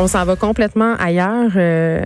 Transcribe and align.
On 0.00 0.06
s'en 0.06 0.24
va 0.24 0.34
complètement 0.34 0.94
ailleurs. 0.98 1.50
Euh, 1.56 2.00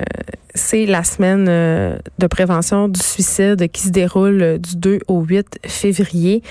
c'est 0.52 0.84
la 0.84 1.04
semaine 1.04 1.46
euh, 1.48 1.96
de 2.18 2.26
prévention 2.26 2.88
du 2.88 2.98
suicide 2.98 3.70
qui 3.70 3.82
se 3.82 3.90
déroule 3.90 4.58
du 4.58 4.74
2 4.74 4.98
au 5.06 5.20
8 5.20 5.60
février. 5.64 6.42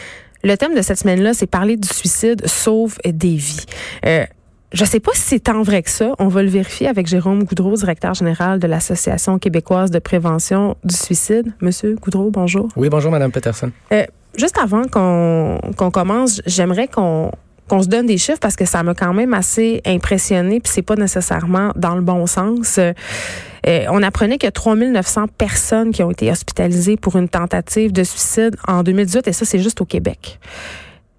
Le 0.46 0.56
thème 0.56 0.74
de 0.74 0.82
cette 0.82 1.00
semaine-là, 1.00 1.34
c'est 1.34 1.48
parler 1.48 1.76
du 1.76 1.88
suicide 1.90 2.48
sauve 2.48 2.98
des 3.04 3.36
vies. 3.36 3.66
Euh, 4.06 4.26
je 4.72 4.86
sais 4.86 5.02
pas 5.02 5.12
si 5.16 5.22
c'est 5.22 5.40
tant 5.42 5.64
vrai 5.64 5.84
que 5.84 5.90
ça. 5.90 6.14
On 6.18 6.30
va 6.30 6.44
le 6.44 6.50
vérifier 6.50 6.88
avec 6.88 7.08
Jérôme 7.08 7.44
Goudreau, 7.44 7.76
directeur 7.76 8.14
général 8.14 8.60
de 8.60 8.68
l'Association 8.68 9.38
québécoise 9.38 9.92
de 9.92 10.00
prévention 10.00 10.78
du 10.86 10.96
suicide. 10.96 11.52
Monsieur 11.60 11.96
Goudreau, 11.96 12.32
bonjour. 12.32 12.70
Oui, 12.78 12.88
bonjour, 12.88 13.12
Madame 13.12 13.34
Peterson. 13.34 13.70
Euh, 13.92 14.06
juste 14.38 14.58
avant 14.58 14.84
qu'on 14.88 15.92
commence, 15.92 16.42
j'aimerais 16.46 16.88
qu'on 16.88 17.32
qu'on 17.68 17.82
se 17.82 17.88
donne 17.88 18.06
des 18.06 18.18
chiffres 18.18 18.40
parce 18.40 18.56
que 18.56 18.66
ça 18.66 18.84
m'a 18.84 18.94
quand 18.94 19.14
même 19.14 19.34
assez 19.34 19.82
impressionné 19.86 20.60
puis 20.60 20.72
c'est 20.74 20.82
pas 20.82 20.96
nécessairement 20.96 21.72
dans 21.76 21.96
le 21.96 22.02
bon 22.02 22.26
sens. 22.28 22.78
Euh, 22.78 23.86
on 23.90 24.04
apprenait 24.04 24.38
qu'il 24.38 24.48
y 24.48 24.50
a 24.50 24.52
3900 24.52 25.28
personnes 25.38 25.92
qui 25.92 26.04
ont 26.04 26.12
été 26.12 26.30
hospitalisées 26.30 26.98
pour 26.98 27.16
une 27.16 27.30
tentative 27.30 27.92
de 27.92 28.04
suicide 28.04 28.56
en 28.68 28.84
2018 28.84 29.28
et 29.28 29.34
ça 29.34 29.46
c'est 29.46 29.60
juste 29.60 29.82
au 29.82 29.86
Québec. 29.86 30.40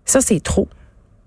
Ça 0.04 0.20
c'est 0.20 0.40
trop. 0.40 0.68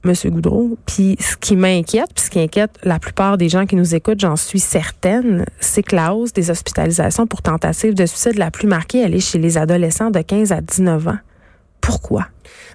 Monsieur 0.04 0.30
Goudreau. 0.30 0.78
Puis 0.86 1.18
ce 1.20 1.36
qui 1.38 1.56
m'inquiète, 1.56 2.10
puis 2.16 2.26
ce 2.26 2.30
qui 2.30 2.40
inquiète 2.40 2.72
la 2.84 3.00
plupart 3.00 3.38
des 3.38 3.50
gens 3.50 3.66
qui 3.66 3.76
nous 3.76 3.96
écoutent, 3.96 4.20
j'en 4.20 4.36
suis 4.36 4.60
certaine, 4.60 5.46
c'est 5.60 5.84
que 5.84 5.96
la 5.96 6.14
hausse 6.14 6.34
des 6.34 6.50
hospitalisations 6.50 7.28
pour 7.28 7.42
tentative 7.42 7.94
de 7.94 8.06
suicide 8.06 8.38
la 8.38 8.52
plus 8.52 8.68
marquée, 8.68 9.02
elle 9.02 9.16
est 9.16 9.20
chez 9.20 9.40
les 9.40 9.58
adolescents 9.58 10.12
de 10.12 10.22
15 10.22 10.52
à 10.52 10.62
19 10.62 11.08
ans. 11.10 11.18
Pourquoi? 11.82 12.28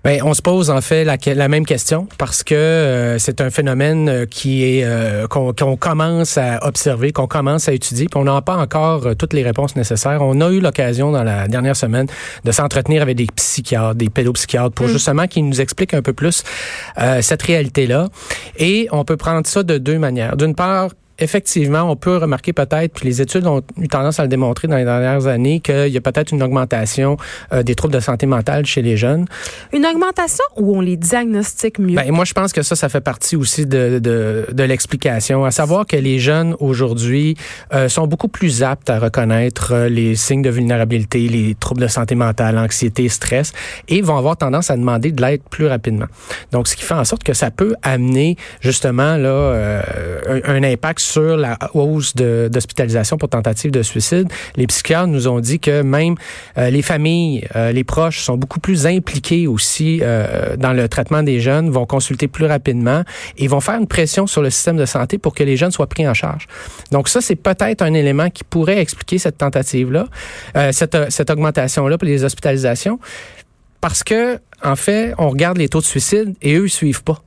Bien, 0.04 0.18
on 0.24 0.34
se 0.34 0.42
pose 0.42 0.68
en 0.68 0.80
fait 0.80 1.04
la, 1.04 1.16
la 1.26 1.46
même 1.46 1.64
question 1.64 2.08
parce 2.18 2.42
que 2.42 2.56
euh, 2.56 3.18
c'est 3.20 3.40
un 3.40 3.50
phénomène 3.50 4.08
euh, 4.08 4.26
qui 4.26 4.64
est 4.64 4.82
euh, 4.84 5.28
qu'on 5.28 5.76
commence 5.76 6.36
à 6.38 6.66
observer, 6.66 7.12
qu'on 7.12 7.28
commence 7.28 7.68
à 7.68 7.72
étudier, 7.72 8.06
puis 8.06 8.18
on 8.18 8.24
n'a 8.24 8.42
pas 8.42 8.56
encore 8.56 9.14
toutes 9.16 9.32
les 9.32 9.44
réponses 9.44 9.76
nécessaires. 9.76 10.20
On 10.20 10.40
a 10.40 10.50
eu 10.50 10.58
l'occasion 10.58 11.12
dans 11.12 11.22
la 11.22 11.46
dernière 11.46 11.76
semaine 11.76 12.08
de 12.44 12.50
s'entretenir 12.50 13.00
avec 13.02 13.16
des 13.16 13.28
psychiatres, 13.36 13.94
des 13.94 14.10
pédopsychiatres, 14.10 14.74
pour 14.74 14.86
mm. 14.86 14.90
justement 14.90 15.26
qu'ils 15.28 15.48
nous 15.48 15.60
expliquent 15.60 15.94
un 15.94 16.02
peu 16.02 16.12
plus 16.12 16.42
cette 17.20 17.42
réalité-là. 17.42 18.08
Et 18.58 18.88
on 18.90 19.04
peut 19.04 19.16
prendre 19.16 19.46
ça 19.46 19.62
de 19.62 19.78
deux 19.78 19.98
manières. 19.98 20.36
D'une 20.36 20.54
part, 20.54 20.88
effectivement, 21.22 21.90
on 21.90 21.96
peut 21.96 22.16
remarquer 22.16 22.52
peut-être, 22.52 22.94
puis 22.94 23.06
les 23.06 23.20
études 23.22 23.46
ont 23.46 23.62
eu 23.80 23.88
tendance 23.88 24.18
à 24.18 24.22
le 24.22 24.28
démontrer 24.28 24.68
dans 24.68 24.76
les 24.76 24.84
dernières 24.84 25.26
années, 25.26 25.60
qu'il 25.60 25.88
y 25.88 25.96
a 25.96 26.00
peut-être 26.00 26.32
une 26.32 26.42
augmentation 26.42 27.16
euh, 27.52 27.62
des 27.62 27.74
troubles 27.74 27.94
de 27.94 28.00
santé 28.00 28.26
mentale 28.26 28.66
chez 28.66 28.82
les 28.82 28.96
jeunes. 28.96 29.26
Une 29.72 29.86
augmentation 29.86 30.44
où 30.56 30.76
on 30.76 30.80
les 30.80 30.96
diagnostique 30.96 31.78
mieux? 31.78 31.96
Ben, 31.96 32.10
moi, 32.10 32.24
je 32.24 32.32
pense 32.32 32.52
que 32.52 32.62
ça, 32.62 32.76
ça 32.76 32.88
fait 32.88 33.00
partie 33.00 33.36
aussi 33.36 33.66
de, 33.66 33.98
de, 33.98 34.46
de 34.52 34.62
l'explication, 34.62 35.44
à 35.44 35.50
savoir 35.50 35.86
que 35.86 35.96
les 35.96 36.18
jeunes 36.18 36.56
aujourd'hui 36.60 37.36
euh, 37.72 37.88
sont 37.88 38.06
beaucoup 38.06 38.28
plus 38.28 38.62
aptes 38.62 38.90
à 38.90 38.98
reconnaître 38.98 39.72
euh, 39.72 39.88
les 39.88 40.16
signes 40.16 40.42
de 40.42 40.50
vulnérabilité, 40.50 41.28
les 41.28 41.54
troubles 41.54 41.82
de 41.82 41.88
santé 41.88 42.14
mentale, 42.14 42.58
anxiété, 42.58 43.08
stress, 43.08 43.52
et 43.88 44.02
vont 44.02 44.16
avoir 44.16 44.36
tendance 44.36 44.70
à 44.70 44.76
demander 44.76 45.12
de 45.12 45.22
l'aide 45.22 45.42
plus 45.50 45.66
rapidement. 45.66 46.06
Donc, 46.50 46.68
ce 46.68 46.76
qui 46.76 46.82
fait 46.82 46.94
en 46.94 47.04
sorte 47.04 47.22
que 47.22 47.34
ça 47.34 47.50
peut 47.50 47.74
amener 47.82 48.36
justement 48.60 49.16
là 49.16 49.82
un, 50.28 50.40
un 50.44 50.62
impact 50.62 51.00
sur 51.00 51.11
la 51.20 51.58
hausse 51.74 52.14
d'hospitalisation 52.14 53.16
pour 53.16 53.28
tentative 53.28 53.70
de 53.70 53.82
suicide, 53.82 54.28
les 54.56 54.66
psychiatres 54.66 55.08
nous 55.08 55.28
ont 55.28 55.40
dit 55.40 55.58
que 55.58 55.82
même 55.82 56.14
euh, 56.58 56.70
les 56.70 56.82
familles, 56.82 57.46
euh, 57.56 57.72
les 57.72 57.84
proches 57.84 58.20
sont 58.20 58.36
beaucoup 58.36 58.60
plus 58.60 58.86
impliqués 58.86 59.46
aussi 59.46 60.00
euh, 60.02 60.56
dans 60.56 60.72
le 60.72 60.88
traitement 60.88 61.22
des 61.22 61.40
jeunes, 61.40 61.70
vont 61.70 61.86
consulter 61.86 62.28
plus 62.28 62.46
rapidement 62.46 63.02
et 63.36 63.48
vont 63.48 63.60
faire 63.60 63.76
une 63.76 63.86
pression 63.86 64.26
sur 64.26 64.42
le 64.42 64.50
système 64.50 64.76
de 64.76 64.86
santé 64.86 65.18
pour 65.18 65.34
que 65.34 65.44
les 65.44 65.56
jeunes 65.56 65.70
soient 65.70 65.88
pris 65.88 66.06
en 66.06 66.14
charge. 66.14 66.46
Donc 66.90 67.08
ça, 67.08 67.20
c'est 67.20 67.36
peut-être 67.36 67.82
un 67.82 67.94
élément 67.94 68.30
qui 68.30 68.44
pourrait 68.44 68.78
expliquer 68.78 69.18
cette 69.18 69.38
tentative-là, 69.38 70.06
cette, 70.72 70.96
cette 71.10 71.30
augmentation-là 71.30 71.98
pour 71.98 72.06
les 72.06 72.24
hospitalisations, 72.24 72.98
parce 73.80 74.04
que 74.04 74.38
en 74.62 74.76
fait, 74.76 75.14
on 75.18 75.28
regarde 75.28 75.58
les 75.58 75.68
taux 75.68 75.80
de 75.80 75.84
suicide 75.84 76.34
et 76.40 76.54
eux, 76.54 76.66
ils 76.66 76.70
suivent 76.70 77.02
pas. 77.02 77.22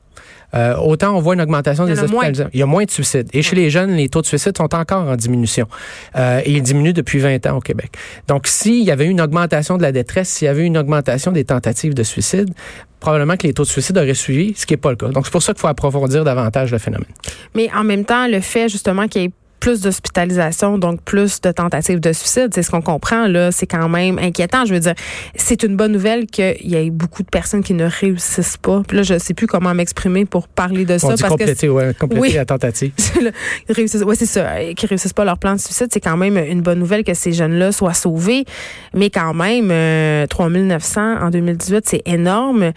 Euh, 0.53 0.75
autant 0.77 1.15
on 1.15 1.19
voit 1.19 1.33
une 1.33 1.41
augmentation 1.41 1.85
des 1.85 1.99
hospitalisations. 1.99 2.49
Il 2.53 2.59
y 2.59 2.63
a 2.63 2.65
moins 2.65 2.85
de 2.85 2.91
suicides. 2.91 3.29
Et 3.33 3.41
chez 3.41 3.55
les 3.55 3.69
jeunes, 3.69 3.91
les 3.91 4.09
taux 4.09 4.21
de 4.21 4.25
suicide 4.25 4.55
sont 4.57 4.73
encore 4.75 5.07
en 5.07 5.15
diminution. 5.15 5.67
Euh, 6.15 6.41
et 6.45 6.51
ils 6.51 6.61
diminuent 6.61 6.93
depuis 6.93 7.19
20 7.19 7.45
ans 7.47 7.57
au 7.57 7.61
Québec. 7.61 7.91
Donc, 8.27 8.47
s'il 8.47 8.83
y 8.83 8.91
avait 8.91 9.05
une 9.05 9.21
augmentation 9.21 9.77
de 9.77 9.81
la 9.81 9.91
détresse, 9.91 10.29
s'il 10.29 10.45
y 10.45 10.49
avait 10.49 10.65
une 10.65 10.77
augmentation 10.77 11.31
des 11.31 11.45
tentatives 11.45 11.93
de 11.93 12.03
suicide, 12.03 12.53
probablement 12.99 13.37
que 13.37 13.47
les 13.47 13.53
taux 13.53 13.63
de 13.63 13.67
suicide 13.67 13.97
auraient 13.97 14.13
suivi, 14.13 14.53
ce 14.55 14.65
qui 14.65 14.73
n'est 14.73 14.77
pas 14.77 14.89
le 14.89 14.95
cas. 14.95 15.07
Donc, 15.07 15.25
c'est 15.25 15.31
pour 15.31 15.43
ça 15.43 15.53
qu'il 15.53 15.61
faut 15.61 15.67
approfondir 15.67 16.23
davantage 16.23 16.71
le 16.71 16.77
phénomène. 16.77 17.11
Mais 17.53 17.69
en 17.75 17.83
même 17.83 18.05
temps, 18.05 18.27
le 18.27 18.39
fait 18.39 18.69
justement 18.69 19.07
qu'il 19.07 19.21
y 19.23 19.25
ait 19.25 19.31
plus 19.59 19.81
d'hospitalisation, 19.81 20.77
donc 20.77 21.01
plus 21.01 21.41
de 21.41 21.51
tentatives 21.51 21.99
de 21.99 22.13
suicide. 22.13 22.49
C'est 22.53 22.63
ce 22.63 22.71
qu'on 22.71 22.81
comprend 22.81 23.27
là. 23.27 23.51
C'est 23.51 23.67
quand 23.67 23.89
même 23.89 24.19
inquiétant. 24.19 24.65
Je 24.65 24.73
veux 24.73 24.79
dire, 24.79 24.95
c'est 25.35 25.63
une 25.63 25.75
bonne 25.75 25.91
nouvelle 25.91 26.27
qu'il 26.27 26.55
y 26.61 26.75
ait 26.75 26.89
beaucoup 26.89 27.23
de 27.23 27.29
personnes 27.29 27.63
qui 27.63 27.73
ne 27.73 27.85
réussissent 27.85 28.57
pas. 28.57 28.83
Puis 28.87 28.97
là, 28.97 29.03
je 29.03 29.17
sais 29.17 29.33
plus 29.33 29.47
comment 29.47 29.73
m'exprimer 29.73 30.25
pour 30.25 30.47
parler 30.47 30.85
de 30.85 30.97
ça. 30.97 31.09
parce 31.09 31.21
compléter, 31.23 31.69
ouais, 31.69 31.93
compléter 31.93 32.21
oui. 32.21 32.33
la 32.33 32.45
tentative. 32.45 32.91
oui, 33.77 33.87
c'est 34.17 34.25
ça. 34.25 34.73
Qui 34.75 34.85
réussissent 34.85 35.13
pas 35.13 35.25
leur 35.25 35.37
plan 35.37 35.55
de 35.55 35.59
suicide, 35.59 35.87
c'est 35.91 36.01
quand 36.01 36.17
même 36.17 36.37
une 36.37 36.61
bonne 36.61 36.79
nouvelle 36.79 37.03
que 37.03 37.13
ces 37.13 37.33
jeunes-là 37.33 37.71
soient 37.71 37.93
sauvés. 37.93 38.45
Mais 38.93 39.09
quand 39.09 39.33
même, 39.33 39.69
euh, 39.71 40.27
3900 40.27 41.21
en 41.21 41.29
2018, 41.29 41.83
c'est 41.87 42.01
énorme. 42.05 42.71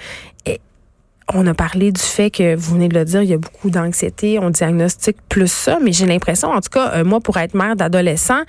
Et 0.46 0.60
on 1.34 1.46
a 1.46 1.54
parlé 1.54 1.92
du 1.92 2.00
fait 2.00 2.30
que, 2.30 2.54
vous 2.54 2.74
venez 2.74 2.88
de 2.88 2.98
le 2.98 3.04
dire, 3.04 3.22
il 3.22 3.28
y 3.28 3.34
a 3.34 3.38
beaucoup 3.38 3.70
d'anxiété, 3.70 4.38
on 4.38 4.50
diagnostique 4.50 5.18
plus 5.28 5.50
ça, 5.50 5.78
mais 5.82 5.92
j'ai 5.92 6.06
l'impression, 6.06 6.48
en 6.48 6.60
tout 6.60 6.70
cas, 6.70 6.92
euh, 6.94 7.04
moi, 7.04 7.20
pour 7.20 7.36
être 7.36 7.54
mère 7.54 7.76
d'adolescent, 7.76 8.40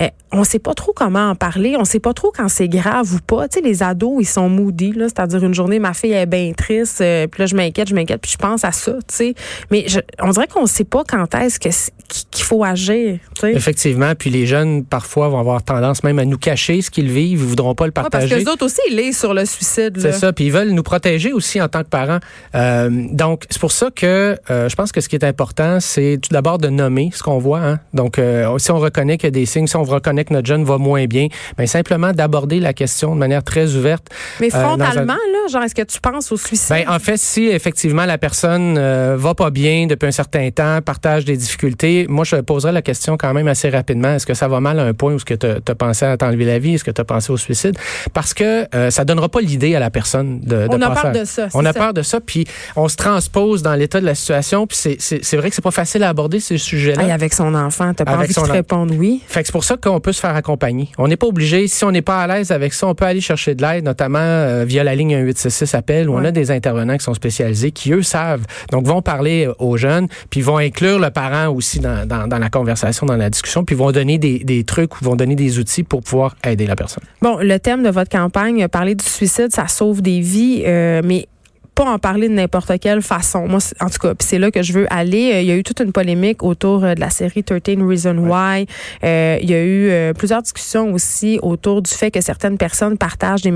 euh, 0.00 0.08
on 0.32 0.42
sait 0.42 0.58
pas 0.58 0.74
trop 0.74 0.92
comment 0.92 1.30
en 1.30 1.34
parler, 1.36 1.76
on 1.78 1.84
sait 1.84 2.00
pas 2.00 2.14
trop 2.14 2.32
quand 2.36 2.48
c'est 2.48 2.68
grave 2.68 3.14
ou 3.14 3.18
pas. 3.20 3.46
Tu 3.48 3.60
sais, 3.60 3.64
les 3.64 3.82
ados, 3.82 4.16
ils 4.20 4.26
sont 4.26 4.48
moody, 4.48 4.92
là, 4.92 5.06
c'est-à-dire 5.08 5.44
une 5.44 5.54
journée, 5.54 5.78
ma 5.78 5.94
fille 5.94 6.12
est 6.12 6.26
bien 6.26 6.52
triste, 6.52 7.00
euh, 7.00 7.28
puis 7.28 7.42
là, 7.42 7.46
je 7.46 7.54
m'inquiète, 7.54 7.88
je 7.88 7.94
m'inquiète, 7.94 8.20
puis 8.20 8.32
je 8.32 8.38
pense 8.38 8.64
à 8.64 8.72
ça, 8.72 8.92
tu 8.92 9.14
sais. 9.14 9.34
Mais 9.70 9.86
on 10.20 10.30
dirait 10.30 10.48
qu'on 10.48 10.66
sait 10.66 10.84
pas 10.84 11.04
quand 11.06 11.32
est-ce 11.36 11.60
qu'il 11.60 12.44
faut 12.44 12.64
agir. 12.64 13.18
Effectivement, 13.44 14.14
puis 14.18 14.30
les 14.30 14.46
jeunes, 14.46 14.84
parfois, 14.84 15.28
vont 15.28 15.38
avoir 15.38 15.62
tendance 15.62 16.02
même 16.02 16.18
à 16.18 16.24
nous 16.24 16.38
cacher 16.38 16.82
ce 16.82 16.90
qu'ils 16.90 17.10
vivent, 17.10 17.40
ils 17.40 17.46
voudront 17.46 17.74
pas 17.74 17.86
le 17.86 17.92
partager. 17.92 18.28
parce 18.28 18.40
que 18.40 18.44
les 18.44 18.52
autres 18.52 18.64
aussi, 18.64 18.80
ils 18.90 18.96
lisent 18.96 19.18
sur 19.18 19.32
le 19.32 19.44
suicide. 19.44 19.96
C'est 20.00 20.12
ça, 20.12 20.32
puis 20.32 20.46
ils 20.46 20.52
veulent 20.52 20.70
nous 20.70 20.82
protéger 20.82 21.32
aussi 21.32 21.60
en 21.60 21.68
tant 21.68 21.84
que 21.84 21.88
parents. 21.88 22.15
Euh, 22.54 22.90
donc, 22.90 23.44
c'est 23.50 23.60
pour 23.60 23.72
ça 23.72 23.88
que 23.94 24.38
euh, 24.50 24.68
je 24.68 24.76
pense 24.76 24.92
que 24.92 25.00
ce 25.00 25.08
qui 25.08 25.16
est 25.16 25.24
important, 25.24 25.78
c'est 25.80 26.18
tout 26.20 26.32
d'abord 26.32 26.58
de 26.58 26.68
nommer 26.68 27.10
ce 27.12 27.22
qu'on 27.22 27.38
voit. 27.38 27.60
Hein? 27.60 27.80
Donc, 27.94 28.18
euh, 28.18 28.58
si 28.58 28.70
on 28.70 28.78
reconnaît 28.78 29.18
qu'il 29.18 29.26
y 29.26 29.28
a 29.28 29.30
des 29.32 29.46
signes, 29.46 29.66
si 29.66 29.76
on 29.76 29.84
reconnaît 29.84 30.24
que 30.24 30.32
notre 30.32 30.46
jeune 30.46 30.64
va 30.64 30.78
moins 30.78 31.06
bien, 31.06 31.28
ben 31.56 31.66
simplement 31.66 32.12
d'aborder 32.12 32.60
la 32.60 32.72
question 32.72 33.14
de 33.14 33.20
manière 33.20 33.44
très 33.44 33.74
ouverte. 33.74 34.06
Mais 34.40 34.50
frontalement, 34.50 35.14
là, 35.14 35.48
genre, 35.50 35.62
est-ce 35.62 35.74
que 35.74 35.82
tu 35.82 36.00
penses 36.00 36.32
au 36.32 36.36
suicide? 36.36 36.70
Ben, 36.70 36.84
en 36.88 36.98
fait, 36.98 37.18
si 37.18 37.46
effectivement 37.46 38.04
la 38.04 38.18
personne 38.18 38.78
va 39.16 39.34
pas 39.34 39.50
bien 39.50 39.86
depuis 39.86 40.06
un 40.06 40.12
certain 40.12 40.50
temps, 40.50 40.80
partage 40.82 41.24
des 41.24 41.36
difficultés, 41.36 42.06
moi, 42.08 42.24
je 42.24 42.36
poserais 42.36 42.72
la 42.72 42.82
question 42.82 43.16
quand 43.16 43.32
même 43.32 43.48
assez 43.48 43.68
rapidement. 43.68 44.14
Est-ce 44.14 44.26
que 44.26 44.34
ça 44.34 44.48
va 44.48 44.60
mal 44.60 44.78
à 44.78 44.84
un 44.84 44.94
point 44.94 45.12
où 45.12 45.16
est-ce 45.16 45.24
que 45.24 45.34
tu 45.34 45.46
as, 45.46 45.74
pensé 45.74 46.04
à 46.04 46.16
t'enlever 46.16 46.44
la 46.44 46.58
vie? 46.58 46.74
Est-ce 46.74 46.84
que 46.84 46.90
tu 46.90 47.00
as 47.00 47.04
pensé 47.04 47.32
au 47.32 47.36
suicide? 47.36 47.76
Parce 48.12 48.34
que 48.34 48.66
ça 48.90 49.04
donnera 49.04 49.28
pas 49.28 49.40
l'idée 49.40 49.74
à 49.74 49.80
la 49.80 49.90
personne 49.90 50.40
de, 50.40 50.66
de 50.66 50.68
On 50.70 50.82
a 50.82 50.90
peur 50.90 51.12
de 51.12 51.24
ça. 51.24 51.48
On 51.54 51.64
a 51.64 51.72
peur 51.72 51.92
de 51.94 52.02
ça, 52.06 52.20
puis 52.20 52.46
on 52.76 52.88
se 52.88 52.96
transpose 52.96 53.62
dans 53.62 53.74
l'état 53.74 54.00
de 54.00 54.06
la 54.06 54.14
situation. 54.14 54.66
Puis 54.66 54.78
c'est 54.98 55.36
vrai 55.36 55.50
que 55.50 55.54
c'est 55.54 55.62
pas 55.62 55.70
facile 55.70 56.02
à 56.02 56.08
aborder 56.08 56.40
ces 56.40 56.58
sujets-là. 56.58 57.12
avec 57.12 57.34
son 57.34 57.54
enfant, 57.54 57.92
t'as 57.94 58.04
pas 58.04 58.16
envie 58.16 58.32
de 58.32 58.40
répondre 58.40 58.94
oui? 58.96 59.22
Fait 59.26 59.40
que 59.40 59.46
c'est 59.46 59.52
pour 59.52 59.64
ça 59.64 59.76
qu'on 59.76 60.00
peut 60.00 60.12
se 60.12 60.20
faire 60.20 60.34
accompagner. 60.34 60.88
On 60.98 61.08
n'est 61.08 61.16
pas 61.16 61.26
obligé. 61.26 61.68
Si 61.68 61.84
on 61.84 61.90
n'est 61.90 62.02
pas 62.02 62.22
à 62.22 62.26
l'aise 62.26 62.50
avec 62.50 62.72
ça, 62.72 62.86
on 62.86 62.94
peut 62.94 63.04
aller 63.04 63.20
chercher 63.20 63.54
de 63.54 63.62
l'aide, 63.62 63.84
notamment 63.84 64.18
euh, 64.20 64.64
via 64.66 64.84
la 64.84 64.94
ligne 64.94 65.16
1866 65.16 65.74
appel 65.74 66.08
où 66.08 66.14
on 66.14 66.24
a 66.24 66.30
des 66.30 66.50
intervenants 66.50 66.96
qui 66.96 67.04
sont 67.04 67.14
spécialisés, 67.14 67.70
qui 67.70 67.92
eux 67.92 68.02
savent. 68.02 68.44
Donc 68.70 68.86
vont 68.86 69.02
parler 69.02 69.48
aux 69.58 69.76
jeunes, 69.76 70.08
puis 70.30 70.40
vont 70.40 70.58
inclure 70.58 70.98
le 70.98 71.10
parent 71.10 71.52
aussi 71.52 71.80
dans, 71.80 72.06
dans, 72.06 72.26
dans 72.26 72.38
la 72.38 72.48
conversation, 72.48 73.06
dans 73.06 73.16
la 73.16 73.30
discussion, 73.30 73.64
puis 73.64 73.74
vont 73.74 73.92
donner 73.92 74.18
des, 74.18 74.38
des 74.40 74.64
trucs 74.64 75.00
ou 75.00 75.04
vont 75.04 75.16
donner 75.16 75.34
des 75.34 75.58
outils 75.58 75.82
pour 75.82 76.02
pouvoir 76.02 76.36
aider 76.44 76.66
la 76.66 76.76
personne. 76.76 77.04
Bon, 77.22 77.38
le 77.40 77.58
thème 77.58 77.82
de 77.82 77.90
votre 77.90 78.10
campagne, 78.10 78.66
parler 78.68 78.94
du 78.94 79.04
suicide, 79.04 79.52
ça 79.52 79.68
sauve 79.68 80.02
des 80.02 80.20
vies, 80.20 80.62
euh, 80.66 81.02
mais 81.04 81.28
pas 81.76 81.84
en 81.84 81.98
parler 81.98 82.28
de 82.28 82.32
n'importe 82.32 82.72
quelle 82.80 83.02
façon. 83.02 83.46
Moi, 83.46 83.60
en 83.80 83.90
tout 83.90 83.98
cas, 83.98 84.14
c'est 84.20 84.38
là 84.38 84.50
que 84.50 84.62
je 84.62 84.72
veux 84.72 84.86
aller. 84.90 85.32
Euh, 85.34 85.40
il 85.42 85.46
y 85.46 85.50
a 85.50 85.56
eu 85.56 85.62
toute 85.62 85.80
une 85.80 85.92
polémique 85.92 86.42
autour 86.42 86.82
euh, 86.82 86.94
de 86.94 87.00
la 87.00 87.10
série 87.10 87.44
13 87.44 87.60
Reasons 87.86 88.16
Why. 88.16 88.66
Euh, 89.04 89.38
il 89.42 89.50
y 89.50 89.54
a 89.54 89.62
eu 89.62 89.90
euh, 89.90 90.14
plusieurs 90.14 90.40
discussions 90.40 90.90
aussi 90.94 91.38
autour 91.42 91.82
du 91.82 91.90
fait 91.90 92.10
que 92.10 92.22
certaines 92.22 92.56
personnes 92.56 92.96
partagent 92.96 93.42
des, 93.42 93.52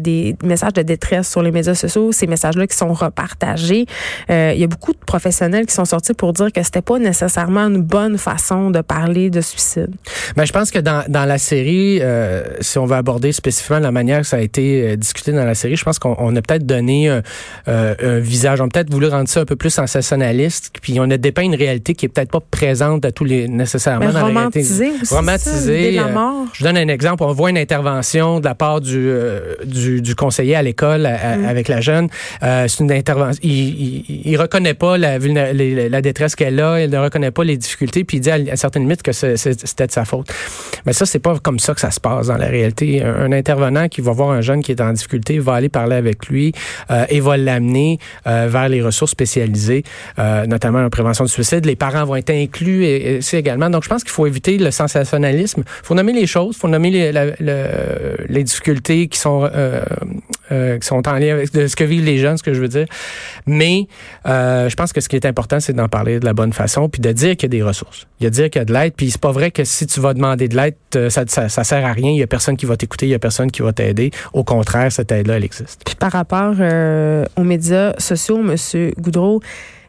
des 0.00 0.36
messages 0.42 0.72
de 0.72 0.82
détresse 0.82 1.30
sur 1.30 1.40
les 1.40 1.52
médias 1.52 1.76
sociaux. 1.76 2.10
Ces 2.10 2.26
messages-là 2.26 2.66
qui 2.66 2.76
sont 2.76 2.92
repartagés. 2.92 3.86
il 4.28 4.58
y 4.58 4.64
a 4.64 4.66
beaucoup 4.66 4.92
de 4.92 4.98
professionnels 4.98 5.66
qui 5.66 5.74
sont 5.74 5.84
sortis 5.84 6.14
pour 6.14 6.32
dire 6.32 6.50
que 6.52 6.62
c'était 6.64 6.82
pas 6.82 6.98
nécessairement 6.98 7.68
une 7.68 7.82
bonne 7.82 8.18
façon 8.18 8.70
de 8.70 8.80
parler 8.80 9.30
de 9.30 9.40
suicide. 9.40 9.94
Ben, 10.36 10.44
je 10.44 10.52
pense 10.52 10.72
que 10.72 10.80
dans, 10.80 11.04
dans 11.08 11.26
la 11.26 11.38
série, 11.38 12.00
si 12.60 12.78
on 12.78 12.86
veut 12.86 12.96
aborder 12.96 13.30
spécifiquement 13.30 13.78
la 13.78 13.92
manière 13.92 14.22
que 14.22 14.26
ça 14.26 14.38
a 14.38 14.40
été 14.40 14.96
discuté 14.96 15.30
dans 15.30 15.44
la 15.44 15.54
série, 15.54 15.76
je 15.76 15.84
pense 15.84 16.00
qu'on 16.00 16.34
a 16.34 16.42
peut-être 16.42 16.66
donné 16.66 17.20
un 17.66 18.18
visage. 18.18 18.60
On 18.60 18.64
a 18.64 18.68
peut-être 18.68 18.90
voulu 18.90 19.06
rendre 19.08 19.28
ça 19.28 19.40
un 19.40 19.44
peu 19.44 19.56
plus 19.56 19.70
sensationnaliste, 19.70 20.72
puis 20.80 20.98
on 21.00 21.10
a 21.10 21.16
dépeint 21.16 21.42
une 21.42 21.54
réalité 21.54 21.94
qui 21.94 22.06
est 22.06 22.08
peut-être 22.08 22.30
pas 22.30 22.40
présente 22.40 23.04
à 23.04 23.12
tous 23.12 23.24
les 23.24 23.48
nécessairement 23.48 24.06
Mais 24.06 24.12
dans 24.12 24.26
la 24.28 24.48
réalité. 24.48 24.60
aussi, 24.60 25.14
Romantisé. 25.14 25.96
ça, 25.96 26.02
la 26.02 26.18
euh, 26.18 26.44
je 26.52 26.64
donne 26.64 26.76
un 26.76 26.88
exemple. 26.88 27.22
On 27.22 27.32
voit 27.32 27.50
une 27.50 27.58
intervention 27.58 28.40
de 28.40 28.44
la 28.44 28.54
part 28.54 28.80
du, 28.80 28.96
euh, 28.98 29.54
du, 29.64 30.00
du, 30.02 30.14
conseiller 30.14 30.54
à 30.54 30.62
l'école 30.62 31.02
Mm. 31.02 31.44
avec 31.46 31.68
la 31.68 31.80
jeune. 31.80 32.08
Euh, 32.42 32.66
c'est 32.68 32.82
une 32.82 32.92
intervention. 32.92 33.40
Il, 33.42 33.50
il, 33.50 34.22
il, 34.24 34.36
reconnaît 34.36 34.74
pas 34.74 34.98
la, 34.98 35.18
la 35.18 36.02
détresse 36.02 36.34
qu'elle 36.36 36.58
a. 36.60 36.80
Il 36.82 36.90
ne 36.90 36.98
reconnaît 36.98 37.30
pas 37.30 37.44
les 37.44 37.56
difficultés. 37.56 38.04
Puis 38.04 38.18
il 38.18 38.20
dit 38.20 38.30
à, 38.30 38.34
à 38.34 38.56
certaines 38.56 38.82
limites 38.82 39.02
que 39.02 39.12
c'était 39.12 39.86
de 39.86 39.92
sa 39.92 40.04
faute. 40.04 40.28
Mais 40.86 40.92
ça, 40.92 41.06
c'est 41.06 41.18
pas 41.18 41.38
comme 41.38 41.58
ça 41.58 41.74
que 41.74 41.80
ça 41.80 41.90
se 41.90 42.00
passe 42.00 42.26
dans 42.28 42.36
la 42.36 42.46
réalité. 42.46 43.02
Un, 43.02 43.14
un, 43.24 43.32
intervenant 43.32 43.88
qui 43.88 44.00
va 44.00 44.12
voir 44.12 44.30
un 44.30 44.40
jeune 44.40 44.62
qui 44.62 44.72
est 44.72 44.80
en 44.80 44.92
difficulté 44.92 45.38
va 45.38 45.54
aller 45.54 45.68
parler 45.68 45.96
avec 45.96 46.26
lui 46.26 46.52
euh, 46.90 47.04
et 47.08 47.20
va 47.20 47.36
l'amener 47.44 47.98
euh, 48.26 48.48
vers 48.48 48.68
les 48.68 48.82
ressources 48.82 49.12
spécialisées, 49.12 49.82
euh, 50.18 50.46
notamment 50.46 50.84
en 50.84 50.90
prévention 50.90 51.24
du 51.24 51.30
suicide. 51.30 51.66
Les 51.66 51.76
parents 51.76 52.04
vont 52.04 52.16
être 52.16 52.30
inclus 52.30 52.84
et, 52.84 53.20
c'est 53.20 53.38
également. 53.38 53.70
Donc, 53.70 53.84
je 53.84 53.88
pense 53.88 54.02
qu'il 54.02 54.12
faut 54.12 54.26
éviter 54.26 54.58
le 54.58 54.70
sensationnalisme. 54.70 55.62
Il 55.66 55.86
faut 55.86 55.94
nommer 55.94 56.12
les 56.12 56.26
choses. 56.26 56.56
Il 56.56 56.60
faut 56.60 56.68
nommer 56.68 56.90
les, 56.90 57.12
les 58.28 58.44
difficultés 58.44 59.08
qui 59.08 59.18
sont 59.18 59.48
euh, 59.52 59.82
euh, 60.50 60.78
qui 60.78 60.86
sont 60.86 61.08
en 61.08 61.12
lien 61.14 61.34
avec 61.34 61.48
ce 61.48 61.76
que 61.76 61.84
vivent 61.84 62.04
les 62.04 62.18
jeunes, 62.18 62.36
ce 62.36 62.42
que 62.42 62.52
je 62.52 62.60
veux 62.60 62.68
dire. 62.68 62.86
Mais 63.46 63.86
euh, 64.26 64.68
je 64.68 64.74
pense 64.76 64.92
que 64.92 65.00
ce 65.00 65.08
qui 65.08 65.16
est 65.16 65.24
important, 65.24 65.60
c'est 65.60 65.72
d'en 65.72 65.88
parler 65.88 66.20
de 66.20 66.24
la 66.24 66.34
bonne 66.34 66.52
façon, 66.52 66.88
puis 66.88 67.00
de 67.00 67.10
dire 67.12 67.36
qu'il 67.36 67.44
y 67.44 67.56
a 67.56 67.58
des 67.58 67.62
ressources. 67.62 68.06
Il 68.20 68.24
y 68.24 68.26
a 68.26 68.30
de 68.30 68.34
dire 68.34 68.50
qu'il 68.50 68.60
y 68.60 68.62
a 68.62 68.64
de 68.64 68.72
l'aide, 68.72 68.92
puis 68.94 69.10
c'est 69.10 69.20
pas 69.20 69.32
vrai 69.32 69.50
que 69.50 69.64
si 69.64 69.86
tu 69.86 70.00
vas 70.00 70.14
demander 70.14 70.48
de 70.48 70.56
l'aide, 70.56 70.74
ça, 71.08 71.26
ça, 71.26 71.64
sert 71.64 71.86
à 71.86 71.92
rien. 71.92 72.10
Il 72.10 72.18
y 72.18 72.22
a 72.22 72.26
personne 72.26 72.56
qui 72.56 72.66
va 72.66 72.76
t'écouter, 72.76 73.06
il 73.06 73.10
y 73.10 73.14
a 73.14 73.18
personne 73.18 73.50
qui 73.50 73.62
va 73.62 73.72
t'aider. 73.72 74.10
Au 74.32 74.44
contraire, 74.44 74.90
cette 74.90 75.12
aide-là, 75.12 75.36
elle 75.36 75.44
existe. 75.44 75.82
Puis 75.84 75.94
par 75.94 76.12
rapport 76.12 76.54
euh, 76.60 77.24
aux 77.36 77.44
médias 77.44 77.94
sociaux, 77.98 78.38
Monsieur 78.38 78.92
Goudreau, 78.98 79.40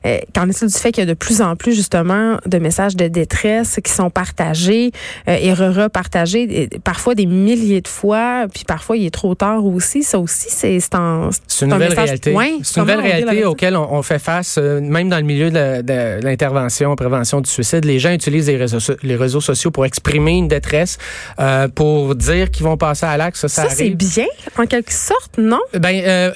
euh, 0.06 0.20
qu'en 0.34 0.50
est-il 0.50 0.68
du 0.68 0.78
fait 0.78 0.92
qu'il 0.92 1.04
y 1.04 1.08
a 1.08 1.10
de 1.10 1.18
plus 1.18 1.42
en 1.42 1.56
plus 1.56 1.74
justement 1.74 2.38
de 2.46 2.58
messages 2.60 2.96
de 2.96 3.08
détresse 3.08 3.80
qui 3.84 3.92
sont 3.92 4.10
partagés 4.10 4.92
euh, 5.28 5.38
et 5.40 5.54
repartagés 5.54 6.70
parfois 6.84 7.16
des 7.16 7.26
milliers 7.26 7.82
de 7.82 7.88
fois, 7.88 8.46
puis 8.54 8.64
parfois 8.66 8.98
il 8.98 9.06
est 9.06 9.14
trop 9.14 9.36
tard 9.36 9.66
aussi? 9.66 10.04
Ça 10.04 10.20
aussi, 10.20 10.50
c'est 10.50 10.80
c'est 11.48 11.66
une 11.66 11.72
nouvelle 11.72 11.94
réalité. 11.94 12.36
c'est 12.64 12.78
une 12.78 12.82
nouvelle 12.82 13.00
réalité 13.00 13.46
auquel 13.46 13.76
on, 13.76 13.94
on, 13.94 14.02
fait 14.02 14.20
face, 14.20 14.58
euh, 14.58 14.80
même 14.82 15.10
dans 15.10 15.18
le 15.18 15.24
milieu 15.24 15.50
de 15.52 16.22
l'intervention, 16.24 16.96
prévention 16.96 17.42
du 17.42 17.50
suicide. 17.50 17.86
Les 17.86 18.00
gens 18.00 18.12
utilisent 18.12 18.48
les 18.48 18.58
réseaux, 18.58 18.94
les 19.02 19.16
réseaux 19.16 19.42
sociaux 19.42 19.72
pour 19.72 19.86
exprimer 19.86 20.34
une 20.34 20.48
détresse, 20.48 20.98
euh, 21.40 21.68
pour 21.68 22.16
dire 22.16 22.52
qu'ils 22.52 22.66
vont 22.66 22.78
passer 22.78 23.06
à 23.06 23.18
l'acte. 23.18 23.38
Ça, 23.38 23.48
ça, 23.48 23.70
ça 23.70 23.76
c'est 23.76 23.90
bien, 23.90 24.28
en 24.58 24.66
quelque 24.66 24.94
sorte, 24.94 25.38
non? 25.38 25.62
Ben, 25.74 26.02
euh, 26.06 26.32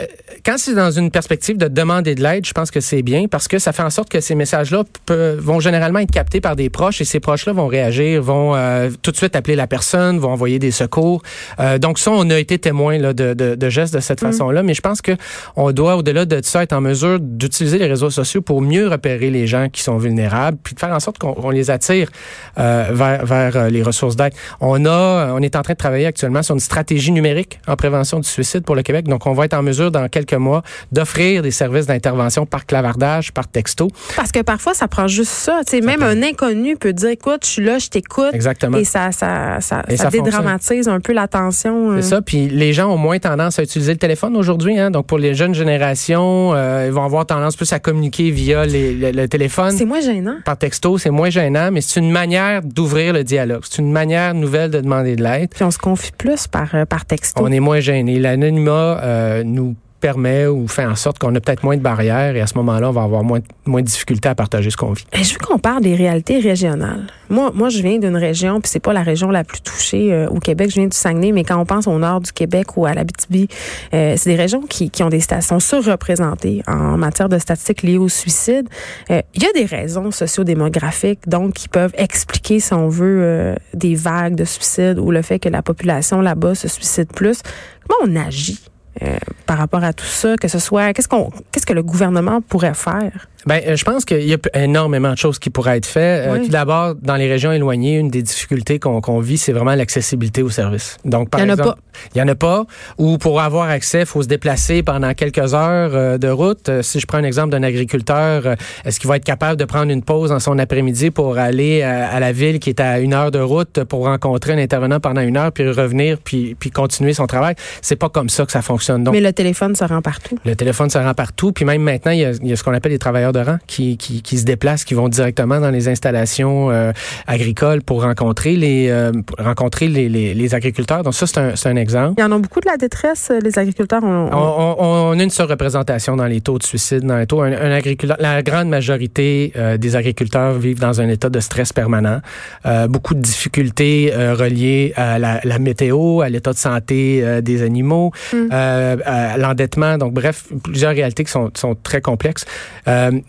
quand 0.46 0.58
c'est 0.58 0.74
dans 0.74 0.92
une 0.92 1.12
perspective 1.12 1.58
de 1.58 1.68
demander 1.68 2.16
de 2.16 2.24
l'aide, 2.24 2.46
je 2.46 2.54
pense 2.54 2.72
que 2.72 2.80
c'est 2.80 3.02
bien 3.02 3.28
parce 3.28 3.48
que 3.48 3.56
ça 3.59 3.71
fait 3.71 3.83
en 3.83 3.89
sorte 3.89 4.09
que 4.09 4.19
ces 4.19 4.36
messages-là 4.36 4.83
vont 5.09 5.59
généralement 5.59 6.00
être 6.00 6.12
captés 6.12 6.42
par 6.42 6.56
des 6.56 6.69
proches 6.69 7.01
et 7.01 7.06
ces 7.06 7.19
proches-là 7.19 7.54
vont 7.54 7.68
réagir, 7.68 8.21
vont 8.21 8.56
euh, 8.56 8.89
tout 9.01 9.12
de 9.12 9.18
suite 9.18 9.36
appeler 9.36 9.56
la 9.56 9.68
personne, 9.68 10.19
vont 10.19 10.31
envoyer 10.31 10.59
des 10.59 10.71
secours. 10.71 11.21
Euh, 11.59 11.77
donc 11.77 12.00
ça, 12.00 12.12
on 12.12 12.30
a 12.30 12.38
été 12.38 12.59
témoin 12.59 12.98
là, 12.98 13.13
de, 13.13 13.33
de, 13.33 13.56
de, 13.56 13.69
gestes 13.69 13.94
de 13.94 14.00
cette 14.00 14.21
mmh. 14.21 14.31
façon-là, 14.31 14.63
mais 14.63 14.74
je 14.74 14.81
pense 14.81 15.01
que 15.01 15.12
on 15.56 15.71
doit, 15.71 15.95
au-delà 15.95 16.25
de 16.25 16.39
ça, 16.44 16.63
être 16.63 16.74
en 16.74 16.81
mesure 16.81 17.19
d'utiliser 17.19 17.77
les 17.77 17.88
réseaux 17.88 18.09
sociaux 18.09 18.42
pour 18.42 18.62
mieux 18.62 18.88
repérer 18.88 19.30
les 19.30 19.48
gens 19.48 19.69
qui 19.69 19.81
sont 19.81 19.98
vulnérables, 19.98 20.57
puis 20.63 20.74
de 20.74 20.80
faire 20.80 20.94
en 20.94 21.00
sorte 21.00 21.18
qu'on 21.18 21.50
les 21.50 21.69
attire 21.71 22.09
euh, 22.57 22.88
vers, 22.92 23.25
vers 23.25 23.69
les 23.69 23.83
ressources 23.83 24.15
d'aide. 24.15 24.33
On 24.59 24.86
a, 24.86 25.33
on 25.33 25.42
est 25.42 25.56
en 25.56 25.62
train 25.62 25.74
de 25.74 25.77
travailler 25.77 26.06
actuellement 26.06 26.44
sur 26.44 26.54
une 26.54 26.59
stratégie 26.59 27.12
numérique 27.12 27.59
en 27.68 27.75
prévention 27.75 28.19
du 28.19 28.27
suicide 28.27 28.63
pour 28.63 28.75
le 28.75 28.83
Québec, 28.83 29.07
donc 29.07 29.25
on 29.25 29.33
va 29.33 29.45
être 29.45 29.54
en 29.54 29.63
mesure 29.63 29.92
dans 29.92 30.07
quelques 30.07 30.33
mois 30.33 30.63
d'offrir 30.92 31.42
des 31.42 31.51
services 31.51 31.86
d'intervention 31.86 32.45
par 32.45 32.65
clavardage, 32.65 33.31
par 33.31 33.47
texto. 33.52 33.90
Parce 34.16 34.32
que 34.32 34.42
parfois, 34.42 34.74
ça 34.74 34.88
prend 34.88 35.08
juste 35.08 35.32
ça. 35.32 35.62
même 35.82 36.04
un 36.04 36.24
inconnu 36.24 36.76
peut 36.78 36.94
dire, 36.94 37.10
écoute, 37.10 37.42
je 37.44 37.50
suis 37.50 37.64
là, 37.64 37.78
je 37.80 37.88
t'écoute. 37.88 38.34
Exactement. 38.34 38.78
Et 38.78 38.84
ça, 38.84 39.12
ça, 39.12 39.60
ça, 39.62 39.84
et 39.88 39.98
ça, 39.98 40.06
ça 40.06 40.10
dédramatise 40.10 40.88
un 40.88 41.00
peu 41.00 41.14
l'attention. 41.14 41.96
C'est 41.98 42.10
ça. 42.10 42.22
Puis 42.22 42.48
les 42.48 42.74
gens 42.74 42.92
ont 42.92 42.98
moins 42.98 43.20
tendance 43.20 43.60
à 43.60 43.64
utiliser 43.64 43.94
le 43.94 44.00
téléphone 44.00 44.36
aujourd'hui. 44.36 44.78
Hein? 44.78 44.92
Donc 44.92 45.08
pour 45.08 45.18
les 45.18 45.34
jeunes 45.34 45.54
générations, 45.54 46.54
euh, 46.54 46.86
ils 46.88 46.94
vont 46.94 47.04
avoir 47.04 47.26
tendance 47.26 47.56
plus 47.56 47.72
à 47.74 47.80
communiquer 47.80 48.32
via 48.32 48.66
les, 48.66 48.94
le, 48.94 49.12
le, 49.12 49.28
téléphone. 49.28 49.72
C'est 49.72 49.86
moins 49.86 50.02
gênant. 50.02 50.38
Par 50.46 50.58
texto, 50.58 50.98
c'est 50.98 51.10
moins 51.10 51.30
gênant, 51.30 51.70
mais 51.72 51.82
c'est 51.82 52.00
une 52.00 52.12
manière 52.12 52.62
d'ouvrir 52.64 53.14
le 53.14 53.24
dialogue. 53.24 53.62
C'est 53.70 53.82
une 53.82 53.92
manière 53.92 54.34
nouvelle 54.34 54.72
de 54.72 54.82
demander 54.82 55.16
de 55.16 55.24
l'aide. 55.24 55.50
Puis 55.54 55.64
on 55.64 55.72
se 55.72 55.78
confie 55.80 56.12
plus 56.12 56.48
par, 56.48 56.70
par 56.88 57.06
texto. 57.06 57.42
On 57.44 57.52
est 57.52 57.60
moins 57.60 57.80
gêné. 57.80 58.20
L'anonymat 58.20 59.02
euh, 59.04 59.44
nous 59.44 59.76
permet 60.00 60.48
ou 60.48 60.68
fait 60.68 60.86
en 60.86 60.96
sorte 60.96 61.20
qu'on 61.20 61.34
a 61.36 61.40
peut-être 61.40 61.64
moins 61.64 61.78
de 61.78 61.82
barrières 61.82 62.36
et 62.36 62.42
à 62.42 62.48
ce 62.48 62.56
moment-là, 62.56 62.90
on 62.90 62.94
va 62.94 63.04
avoir 63.04 63.24
moins, 63.24 63.40
moins 63.66 63.82
de 63.82 63.88
difficultés 63.88 64.30
à 64.30 64.36
partager 64.36 64.70
ce 64.70 64.78
qu'on 64.78 64.94
vit. 64.94 65.06
Et 65.14 65.24
je 65.24 65.34
veux 65.34 65.40
qu'on 65.40 65.60
parle 65.60 65.84
des 65.84 65.96
réalités 65.96 66.40
régionales. 66.40 67.08
Moi, 67.30 67.52
moi 67.54 67.70
je 67.70 67.82
viens 67.82 67.98
d'une 67.98 68.16
région, 68.16 68.62
puis 68.62 68.70
c'est 68.70 68.80
pas 68.80 68.94
la 68.94 69.04
région 69.04 69.30
la 69.30 69.44
plus 69.44 69.62
touchée 69.62 70.14
euh, 70.14 70.30
au 70.30 70.40
Québec. 70.40 70.70
Je 70.70 70.76
viens 70.76 70.88
du 70.88 70.96
Saguenay, 70.96 71.32
mais 71.32 71.44
quand 71.44 71.60
on 71.60 71.66
pense 71.66 71.88
au 71.88 71.98
nord 71.98 72.22
du 72.22 72.32
Québec 72.32 72.78
ou 72.78 72.86
à 72.86 72.94
l'Abitibi, 72.94 73.48
euh, 73.94 74.14
c'est 74.18 74.30
des 74.30 74.36
régions 74.36 74.62
qui, 74.62 74.90
qui 74.90 75.04
ont 75.04 75.10
des 75.10 75.20
stations 75.20 75.60
surreprésentées 75.60 76.64
en 76.68 76.98
matière 76.98 77.30
de 77.30 77.38
statistiques 77.38 77.82
liées 77.84 77.98
au 77.98 78.10
suicide. 78.10 78.68
Euh, 79.12 79.22
Il 79.34 79.44
y 79.44 79.46
a 79.46 79.54
des 79.54 79.66
raisons 79.66 80.12
sociodémographiques, 80.12 81.28
donc, 81.28 81.54
qui 81.54 81.68
peuvent 81.68 81.94
expliquer, 81.98 82.60
si 82.60 82.74
on 82.74 82.88
veut, 82.88 83.20
euh, 83.22 83.56
des 83.74 83.96
vagues 83.96 84.36
de 84.36 84.46
suicide 84.46 85.00
ou 85.00 85.12
le 85.12 85.22
fait 85.22 85.40
que 85.40 85.50
la 85.50 85.62
population 85.62 86.22
là-bas 86.22 86.56
se 86.56 86.68
suicide 86.68 87.12
plus. 87.14 87.42
Comment 87.88 88.12
on 88.12 88.28
agit? 88.28 88.60
Euh, 89.04 89.18
par 89.46 89.58
rapport 89.58 89.84
à 89.84 89.94
tout 89.94 90.06
ça, 90.06 90.36
que 90.38 90.48
ce 90.48 90.60
soit, 90.60 90.94
qu'est-ce 90.94 91.08
qu'on, 91.08 91.32
qu'est-ce 91.52 91.66
que 91.66 91.74
le 91.74 91.84
gouvernement 91.84 92.42
pourrait 92.42 92.74
faire? 92.74 93.28
Ben, 93.48 93.78
je 93.78 93.84
pense 93.86 94.04
qu'il 94.04 94.28
y 94.28 94.34
a 94.34 94.38
énormément 94.54 95.12
de 95.12 95.18
choses 95.18 95.40
qui 95.40 95.50
pourraient 95.50 95.78
être 95.78 95.86
faites. 95.86 96.30
Oui. 96.30 96.40
Euh, 96.40 96.44
tout 96.44 96.52
d'abord, 96.52 96.96
dans 96.96 97.16
les 97.16 97.30
régions 97.30 97.54
éloignées, 97.54 97.96
une 97.98 98.10
des 98.10 98.22
difficultés 98.22 98.78
qu'on 98.78 99.00
qu 99.00 99.22
vit, 99.22 99.38
c'est 99.38 99.54
vraiment 99.54 99.74
l'accessibilité 99.74 100.42
aux 100.42 100.50
services. 100.50 100.98
Donc, 101.06 101.30
par 101.30 101.40
il 101.40 101.48
y 101.48 101.50
en 101.50 101.54
exemple, 101.54 101.70
a 101.70 101.74
pas. 101.74 101.80
il 102.14 102.18
y 102.18 102.22
en 102.22 102.28
a 102.28 102.36
pas. 102.36 102.66
Ou 102.98 103.18
pour 103.18 103.40
avoir 103.40 103.70
accès, 103.70 104.02
il 104.02 104.06
faut 104.06 104.22
se 104.22 104.28
déplacer 104.28 104.84
pendant 104.84 105.14
quelques 105.14 105.54
heures 105.54 105.92
euh, 105.94 106.18
de 106.18 106.28
route. 106.28 106.68
Euh, 106.68 106.82
si 106.82 107.00
je 107.00 107.08
prends 107.08 107.20
un 107.20 107.24
exemple 107.24 107.52
d'un 107.52 107.64
agriculteur, 107.64 108.46
euh, 108.46 108.56
est-ce 108.84 109.00
qu'il 109.00 109.08
va 109.08 109.16
être 109.16 109.24
capable 109.24 109.58
de 109.58 109.64
prendre 109.64 109.94
une 109.94 110.04
pause 110.04 110.32
dans 110.32 110.40
son 110.40 110.60
après-midi 110.60 111.10
pour 111.10 111.38
aller 111.38 111.84
à, 111.84 112.10
à, 112.10 112.20
la 112.20 112.34
ville 112.34 112.60
qui 112.60 112.70
est 112.70 112.82
à 112.82 113.00
une 113.00 113.14
heure 113.14 113.32
de 113.32 113.40
route 113.40 113.86
pour 113.86 114.06
rencontrer 114.08 114.54
un 114.54 114.58
intervenant 114.58 115.00
pendant 115.00 115.22
une 115.22 115.38
heure, 115.38 115.54
puis 115.54 115.70
revenir, 115.70 116.18
puis, 116.22 116.56
puis 116.60 116.70
continuer 116.70 117.14
son 117.14 117.28
travail? 117.28 117.56
C'est 117.82 117.96
pas 117.96 118.10
comme 118.10 118.28
ça 118.28 118.46
que 118.46 118.52
ça 118.52 118.62
fonctionne. 118.62 119.06
Donc, 119.06 119.14
Mais 119.14 119.22
le 119.22 119.32
téléphone 119.32 119.74
se 119.74 119.86
rend 119.86 120.02
partout. 120.02 120.38
Le 120.44 120.56
téléphone 120.56 120.90
se 120.90 120.98
rend 120.98 121.14
partout. 121.14 121.54
Puis 121.54 121.64
même 121.64 121.82
maintenant, 121.82 122.12
il 122.12 122.20
y 122.20 122.26
a, 122.26 122.32
il 122.32 122.50
y 122.50 122.52
a 122.52 122.58
ce 122.58 122.64
qu'on 122.64 122.74
appelle 122.74 122.92
les 122.92 123.00
travailleurs 123.00 123.32
de 123.32 123.37
qui, 123.68 123.98
qui, 123.98 124.22
qui, 124.22 124.38
se 124.38 124.45
déplacent, 124.45 124.84
qui 124.84 124.94
vont 124.94 125.10
directement 125.10 125.60
dans 125.60 125.72
les 125.72 125.88
installations 125.88 126.72
euh, 126.72 126.92
agricoles 127.28 127.81
pour 127.81 128.04
rencontrer 128.04 128.56
les 128.56 128.90
euh, 128.90 129.12
rencontrer 129.38 129.88
les, 129.88 130.09
les, 130.09 130.33
les, 130.33 130.56
agriculteurs. 130.56 131.04
Donc 131.04 131.14
ça, 131.14 131.28
c'est 131.28 131.38
un, 131.40 131.54
un 131.71 131.76
exemple. 131.76 132.16
Il 132.18 132.21
y 132.21 132.23
en 132.23 132.31
a 132.31 132.38
beaucoup 132.38 132.59
de 132.59 132.68
la 132.68 132.78
détresse, 132.78 133.31
les 133.44 133.59
agriculteurs. 133.59 134.04
On, 134.04 134.30
on, 134.31 134.76
on, 134.80 135.16
on 135.16 135.19
a 135.19 135.23
une 135.23 135.30
surreprésentation 135.30 136.16
dans 136.16 136.26
les 136.26 136.42
taux 136.42 136.57
de 136.57 136.64
suicide, 136.64 137.04
dans 137.04 137.18
les 137.18 137.28
taux. 137.28 137.42
Un, 137.42 137.52
un 137.52 137.71
agriculteur, 137.71 138.18
la 138.19 138.42
grande 138.44 138.69
majorité 138.69 139.52
euh, 139.56 139.78
des 139.78 139.95
agriculteurs 139.95 140.54
vivent 140.54 140.80
dans 140.80 141.02
un 141.02 141.09
état 141.09 141.30
de 141.30 141.40
stress 141.40 141.73
permanent. 141.73 142.21
Euh, 142.66 142.88
beaucoup 142.88 143.14
de 143.14 143.21
difficultés 143.21 144.12
euh, 144.14 144.33
reliées 144.33 144.94
à 144.95 145.19
la, 145.19 145.40
la, 145.44 145.59
météo, 145.59 146.21
à 146.21 146.30
l'état 146.30 146.54
de 146.54 146.57
santé 146.57 147.21
euh, 147.23 147.42
des 147.42 147.62
animaux, 147.62 148.12
mm. 148.33 148.52
à 148.52 149.38
l'endettement. 149.38 149.97
Donc 149.97 150.14
bref, 150.14 150.45
plusieurs 150.64 150.94
réalités 150.94 151.23
qui 151.23 151.31
sont, 151.31 151.52
sont 151.56 151.76
très 151.76 152.02
complexes. 152.02 152.45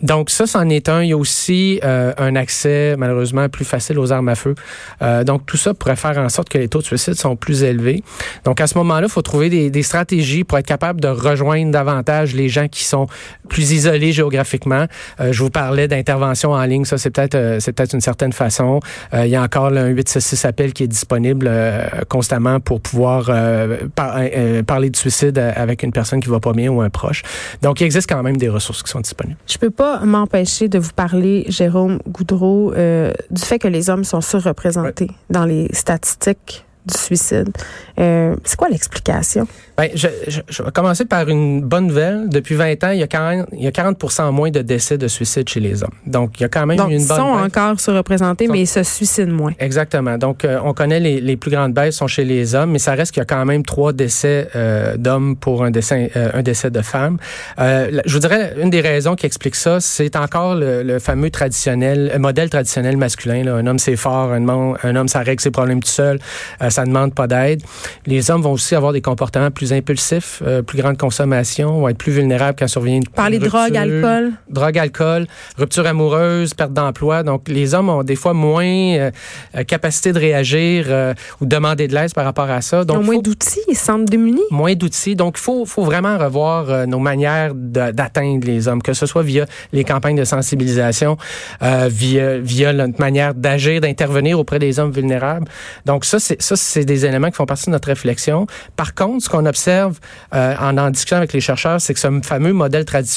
Donc 0.01 0.29
ça, 0.29 0.47
c'en 0.47 0.69
est 0.69 0.89
un. 0.89 1.03
Il 1.03 1.09
y 1.09 1.13
a 1.13 1.17
aussi 1.17 1.79
euh, 1.83 2.13
un 2.17 2.35
accès, 2.35 2.95
malheureusement, 2.97 3.49
plus 3.49 3.65
facile 3.65 3.99
aux 3.99 4.11
armes 4.11 4.29
à 4.29 4.35
feu. 4.35 4.55
Euh, 5.01 5.23
donc, 5.23 5.45
tout 5.45 5.57
ça 5.57 5.73
pourrait 5.73 5.95
faire 5.95 6.17
en 6.17 6.29
sorte 6.29 6.49
que 6.49 6.57
les 6.57 6.67
taux 6.67 6.79
de 6.79 6.85
suicide 6.85 7.15
sont 7.15 7.35
plus 7.35 7.63
élevés. 7.63 8.03
Donc, 8.45 8.61
à 8.61 8.67
ce 8.67 8.77
moment-là, 8.77 9.07
il 9.07 9.11
faut 9.11 9.21
trouver 9.21 9.49
des, 9.49 9.69
des, 9.69 9.83
stratégies 9.83 10.43
pour 10.43 10.57
être 10.57 10.65
capable 10.65 11.01
de 11.01 11.07
rejoindre 11.07 11.71
davantage 11.71 12.33
les 12.33 12.47
gens 12.49 12.67
qui 12.67 12.83
sont 12.83 13.07
plus 13.49 13.71
isolés 13.71 14.11
géographiquement. 14.11 14.85
Euh, 15.19 15.33
je 15.33 15.43
vous 15.43 15.49
parlais 15.49 15.87
d'intervention 15.87 16.51
en 16.51 16.63
ligne. 16.63 16.85
Ça, 16.85 16.97
c'est 16.97 17.09
peut-être 17.09 17.57
c'est 17.59 17.73
peut-être 17.73 17.93
une 17.93 18.01
certaine 18.01 18.33
façon. 18.33 18.79
il 19.13 19.27
y 19.27 19.35
a 19.35 19.41
encore 19.41 19.69
là, 19.69 19.83
un 19.83 19.87
866 19.87 20.45
appel 20.45 20.73
qui 20.73 20.83
est 20.83 20.87
disponible 20.87 21.49
constamment 22.09 22.59
pour 22.59 22.81
pouvoir 22.81 23.31
par, 23.95 24.19
parler 24.65 24.89
de 24.89 24.95
suicide 24.95 25.37
avec 25.37 25.83
une 25.83 25.91
personne 25.91 26.19
qui 26.19 26.29
va 26.29 26.39
pas 26.39 26.53
bien 26.53 26.69
ou 26.69 26.81
un 26.81 26.89
proche. 26.89 27.23
Donc, 27.61 27.81
il 27.81 27.85
existe 27.85 28.09
quand 28.09 28.23
même 28.23 28.37
des 28.37 28.49
ressources 28.49 28.83
qui 28.83 28.91
sont 28.91 29.01
disponibles. 29.01 29.37
Pas 29.79 30.01
m'empêcher 30.01 30.67
de 30.67 30.77
vous 30.77 30.91
parler, 30.91 31.45
Jérôme 31.47 31.99
Goudreau, 32.05 32.73
euh, 32.73 33.13
du 33.31 33.41
fait 33.41 33.59
que 33.59 33.67
les 33.69 33.89
hommes 33.89 34.03
sont 34.03 34.19
surreprésentés 34.19 35.05
ouais. 35.05 35.15
dans 35.29 35.45
les 35.45 35.69
statistiques 35.71 36.65
du 36.85 36.97
suicide. 36.97 37.49
Euh, 37.97 38.35
c'est 38.43 38.57
quoi 38.57 38.67
l'explication? 38.67 39.47
Ben, 39.79 39.89
je, 39.95 40.09
je, 40.27 40.61
vais 40.61 40.71
commencer 40.71 41.05
par 41.05 41.29
une 41.29 41.61
bonne 41.61 41.87
nouvelle. 41.87 42.27
Depuis 42.27 42.55
20 42.55 42.83
ans, 42.83 42.89
il 42.89 42.99
y 42.99 43.03
a 43.03 43.07
40, 43.07 43.47
il 43.53 43.63
y 43.63 43.67
a 43.67 43.71
40 43.71 44.31
moins 44.33 44.51
de 44.51 44.61
décès 44.61 44.97
de 44.97 45.07
suicide 45.07 45.47
chez 45.47 45.61
les 45.61 45.83
hommes. 45.83 45.93
Donc, 46.05 46.37
il 46.37 46.41
y 46.41 46.45
a 46.45 46.49
quand 46.49 46.65
même 46.65 46.77
Donc, 46.77 46.91
une 46.91 46.99
ils 46.99 47.07
bonne 47.07 47.17
sont 47.17 47.35
baisse. 47.35 47.45
encore 47.45 47.79
surreprésentés, 47.79 48.49
mais 48.49 48.59
ils 48.59 48.67
se 48.67 48.83
suicident 48.83 49.31
moins. 49.31 49.53
Exactement. 49.57 50.17
Donc, 50.17 50.43
euh, 50.43 50.59
on 50.65 50.73
connaît 50.73 50.99
les, 50.99 51.21
les, 51.21 51.37
plus 51.37 51.49
grandes 51.49 51.73
baisses 51.73 51.95
sont 51.95 52.07
chez 52.07 52.25
les 52.25 52.55
hommes, 52.55 52.71
mais 52.71 52.79
ça 52.79 52.93
reste 52.93 53.13
qu'il 53.13 53.21
y 53.21 53.23
a 53.23 53.25
quand 53.25 53.45
même 53.45 53.63
trois 53.63 53.93
décès 53.93 54.49
euh, 54.53 54.97
d'hommes 54.97 55.37
pour 55.37 55.63
un 55.63 55.71
décès, 55.71 56.11
euh, 56.17 56.31
un 56.33 56.41
décès 56.41 56.71
de 56.71 56.81
femmes. 56.81 57.17
Euh, 57.59 58.01
je 58.05 58.13
vous 58.13 58.19
dirais, 58.19 58.55
une 58.61 58.69
des 58.69 58.81
raisons 58.81 59.15
qui 59.15 59.25
explique 59.27 59.55
ça, 59.55 59.79
c'est 59.79 60.17
encore 60.17 60.55
le, 60.55 60.83
le, 60.83 60.99
fameux 60.99 61.29
traditionnel, 61.29 62.13
modèle 62.19 62.49
traditionnel 62.49 62.97
masculin. 62.97 63.43
Là. 63.43 63.55
Un 63.55 63.65
homme, 63.65 63.79
c'est 63.79 63.95
fort. 63.95 64.33
Un 64.33 64.45
homme, 64.47 64.77
un 64.83 64.95
homme, 64.97 65.07
ça 65.07 65.19
règle 65.19 65.41
ses 65.41 65.51
problèmes 65.51 65.81
tout 65.81 65.89
seul. 65.89 66.19
Euh, 66.61 66.69
ça 66.69 66.81
ne 66.81 66.87
demande 66.87 67.13
pas 67.13 67.27
d'aide. 67.27 67.61
Les 68.05 68.29
hommes 68.29 68.41
vont 68.41 68.51
aussi 68.51 68.75
avoir 68.75 68.91
des 68.91 69.01
comportements 69.01 69.51
plus 69.51 69.68
impulsifs, 69.73 70.41
euh, 70.45 70.61
plus 70.61 70.77
grande 70.77 70.97
consommation, 70.97 71.79
vont 71.79 71.89
être 71.89 71.97
plus 71.97 72.11
vulnérables 72.11 72.55
quand 72.57 72.67
survient 72.67 72.97
une 72.97 73.07
Parler 73.07 73.39
de 73.39 73.47
drogue, 73.47 73.75
alcool. 73.75 74.31
Drogue, 74.49 74.77
alcool, 74.77 75.27
rupture 75.57 75.85
amoureuse, 75.85 76.53
perte 76.53 76.73
d'emploi. 76.73 77.23
Donc, 77.23 77.47
les 77.47 77.73
hommes 77.73 77.89
ont 77.89 78.03
des 78.03 78.15
fois 78.15 78.33
moins 78.33 78.65
euh, 78.65 79.11
capacité 79.67 80.13
de 80.13 80.19
réagir 80.19 80.85
euh, 80.89 81.13
ou 81.41 81.45
demander 81.45 81.87
de 81.87 81.95
l'aide 81.95 82.13
par 82.13 82.25
rapport 82.25 82.49
à 82.49 82.61
ça. 82.61 82.83
Donc, 82.85 82.97
ils 82.97 82.99
ont 82.99 83.03
moins 83.03 83.17
d'outils, 83.21 83.59
ils 83.67 83.77
se 83.77 83.85
sentent 83.85 84.05
démunis. 84.05 84.41
Moins 84.51 84.75
d'outils. 84.75 85.15
Donc, 85.15 85.35
il 85.37 85.41
faut, 85.41 85.65
faut 85.65 85.83
vraiment 85.83 86.17
revoir 86.17 86.69
euh, 86.69 86.85
nos 86.85 86.99
manières 86.99 87.53
d'atteindre 87.55 88.45
les 88.45 88.67
hommes, 88.67 88.81
que 88.81 88.93
ce 88.93 89.05
soit 89.05 89.23
via 89.23 89.45
les 89.73 89.83
campagnes 89.83 90.17
de 90.17 90.23
sensibilisation, 90.23 91.17
euh, 91.61 91.87
via, 91.91 92.37
via 92.39 92.73
notre 92.73 92.99
manière 92.99 93.33
d'agir, 93.33 93.81
d'intervenir 93.81 94.39
auprès 94.39 94.59
des 94.59 94.79
hommes 94.79 94.91
vulnérables. 94.91 95.47
Donc, 95.85 96.05
ça, 96.05 96.17
c'est 96.19 96.85
des 96.85 97.05
éléments 97.05 97.29
qui 97.29 97.35
font 97.35 97.45
partie 97.45 97.67
de 97.67 97.71
notre 97.71 97.87
réflexion. 97.87 98.47
Par 98.75 98.93
contre, 98.93 99.23
ce 99.23 99.29
qu'on 99.29 99.45
observe 99.45 99.58
euh, 99.67 100.55
en 100.59 100.77
en 100.77 100.89
discutant 100.89 101.17
avec 101.17 101.33
les 101.33 101.41
chercheurs, 101.41 101.81
c'est 101.81 101.93
que 101.93 101.99
ce 101.99 102.07
fameux 102.23 102.53
modèle 102.53 102.85
tradi 102.85 103.09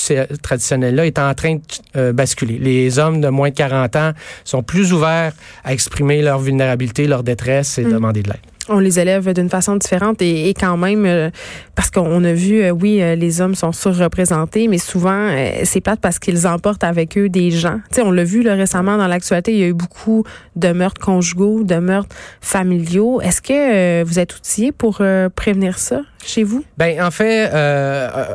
traditionnel-là 0.42 1.06
est 1.06 1.18
en 1.18 1.34
train 1.34 1.56
de 1.56 1.60
euh, 1.96 2.12
basculer. 2.12 2.58
Les 2.58 2.98
hommes 2.98 3.20
de 3.20 3.28
moins 3.28 3.50
de 3.50 3.54
40 3.54 3.96
ans 3.96 4.12
sont 4.44 4.62
plus 4.62 4.92
ouverts 4.92 5.32
à 5.64 5.72
exprimer 5.72 6.22
leur 6.22 6.38
vulnérabilité, 6.38 7.06
leur 7.06 7.22
détresse 7.22 7.78
et 7.78 7.84
mmh. 7.84 7.92
demander 7.92 8.22
de 8.22 8.28
l'aide 8.28 8.51
on 8.68 8.78
les 8.78 9.00
élève 9.00 9.32
d'une 9.32 9.48
façon 9.48 9.76
différente 9.76 10.22
et, 10.22 10.54
quand 10.58 10.76
même 10.76 11.04
euh, 11.06 11.30
parce 11.74 11.90
qu'on 11.90 12.24
a 12.24 12.32
vu 12.32 12.62
euh, 12.62 12.70
oui 12.70 13.02
euh, 13.02 13.14
les 13.14 13.40
hommes 13.40 13.54
sont 13.54 13.72
surreprésentés 13.72 14.68
mais 14.68 14.78
souvent 14.78 15.30
c'est 15.64 15.80
plate 15.80 16.00
parce 16.00 16.18
qu'ils 16.18 16.46
emportent 16.46 16.84
avec 16.84 17.16
eux 17.18 17.28
des 17.28 17.50
gens. 17.50 17.80
Tu 17.90 17.96
sais 17.96 18.02
on 18.02 18.10
l'a 18.10 18.24
vu 18.24 18.46
récemment 18.48 18.96
dans 18.96 19.06
l'actualité 19.06 19.52
il 19.52 19.58
y 19.58 19.64
a 19.64 19.68
eu 19.68 19.72
beaucoup 19.72 20.24
de 20.56 20.72
meurtres 20.72 21.00
conjugaux 21.00 21.62
de 21.64 21.76
meurtres 21.76 22.14
familiaux. 22.40 23.20
Est-ce 23.20 23.40
que 23.40 24.02
vous 24.02 24.18
êtes 24.18 24.36
outillé 24.36 24.72
pour 24.72 25.02
prévenir 25.34 25.78
ça 25.78 26.02
chez 26.24 26.44
vous? 26.44 26.64
Ben 26.78 27.02
en 27.02 27.10
fait 27.10 27.50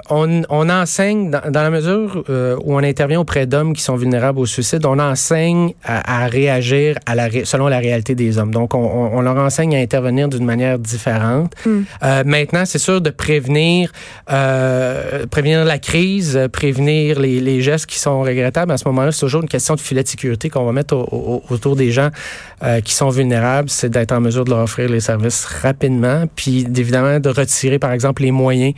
on, 0.09 0.69
enseigne 0.69 1.31
dans, 1.31 1.61
la 1.61 1.69
mesure 1.69 2.23
où 2.27 2.75
on 2.75 2.83
intervient 2.83 3.19
auprès 3.19 3.45
d'hommes 3.45 3.73
qui 3.73 3.81
sont 3.81 3.95
vulnérables 3.95 4.39
au 4.39 4.45
suicide 4.45 4.85
on 4.85 4.99
enseigne 4.99 5.73
à, 5.83 6.27
réagir 6.27 6.95
selon 7.43 7.67
la 7.67 7.79
réalité 7.79 8.15
des 8.15 8.37
hommes. 8.37 8.51
Donc 8.51 8.73
on, 8.73 8.79
on 8.79 9.21
leur 9.21 9.37
enseigne 9.37 9.75
à 9.75 9.79
intervenir 9.79 10.16
d'une 10.25 10.45
manière 10.45 10.79
différente. 10.79 11.53
Mm. 11.65 11.81
Euh, 12.01 12.23
maintenant, 12.25 12.65
c'est 12.65 12.79
sûr 12.79 12.99
de 13.01 13.11
prévenir, 13.11 13.91
euh, 14.31 15.27
prévenir 15.27 15.63
la 15.63 15.77
crise, 15.77 16.39
prévenir 16.51 17.19
les, 17.19 17.39
les, 17.39 17.61
gestes 17.61 17.85
qui 17.85 17.99
sont 17.99 18.21
regrettables. 18.21 18.71
À 18.71 18.77
ce 18.77 18.87
moment-là, 18.87 19.11
c'est 19.11 19.19
toujours 19.19 19.41
une 19.43 19.49
question 19.49 19.75
de 19.75 19.79
filet 19.79 20.01
de 20.01 20.07
sécurité 20.07 20.49
qu'on 20.49 20.65
va 20.65 20.71
mettre 20.71 20.95
au, 20.95 21.03
au, 21.11 21.43
autour 21.53 21.75
des 21.75 21.91
gens 21.91 22.09
euh, 22.63 22.81
qui 22.81 22.93
sont 22.93 23.09
vulnérables. 23.09 23.69
C'est 23.69 23.89
d'être 23.89 24.11
en 24.11 24.19
mesure 24.19 24.45
de 24.45 24.49
leur 24.49 24.59
offrir 24.59 24.89
les 24.89 24.99
services 24.99 25.45
rapidement, 25.45 26.25
puis 26.35 26.67
évidemment 26.75 27.19
de 27.19 27.29
retirer, 27.29 27.79
par 27.79 27.91
exemple, 27.91 28.23
les 28.23 28.31
moyens 28.31 28.73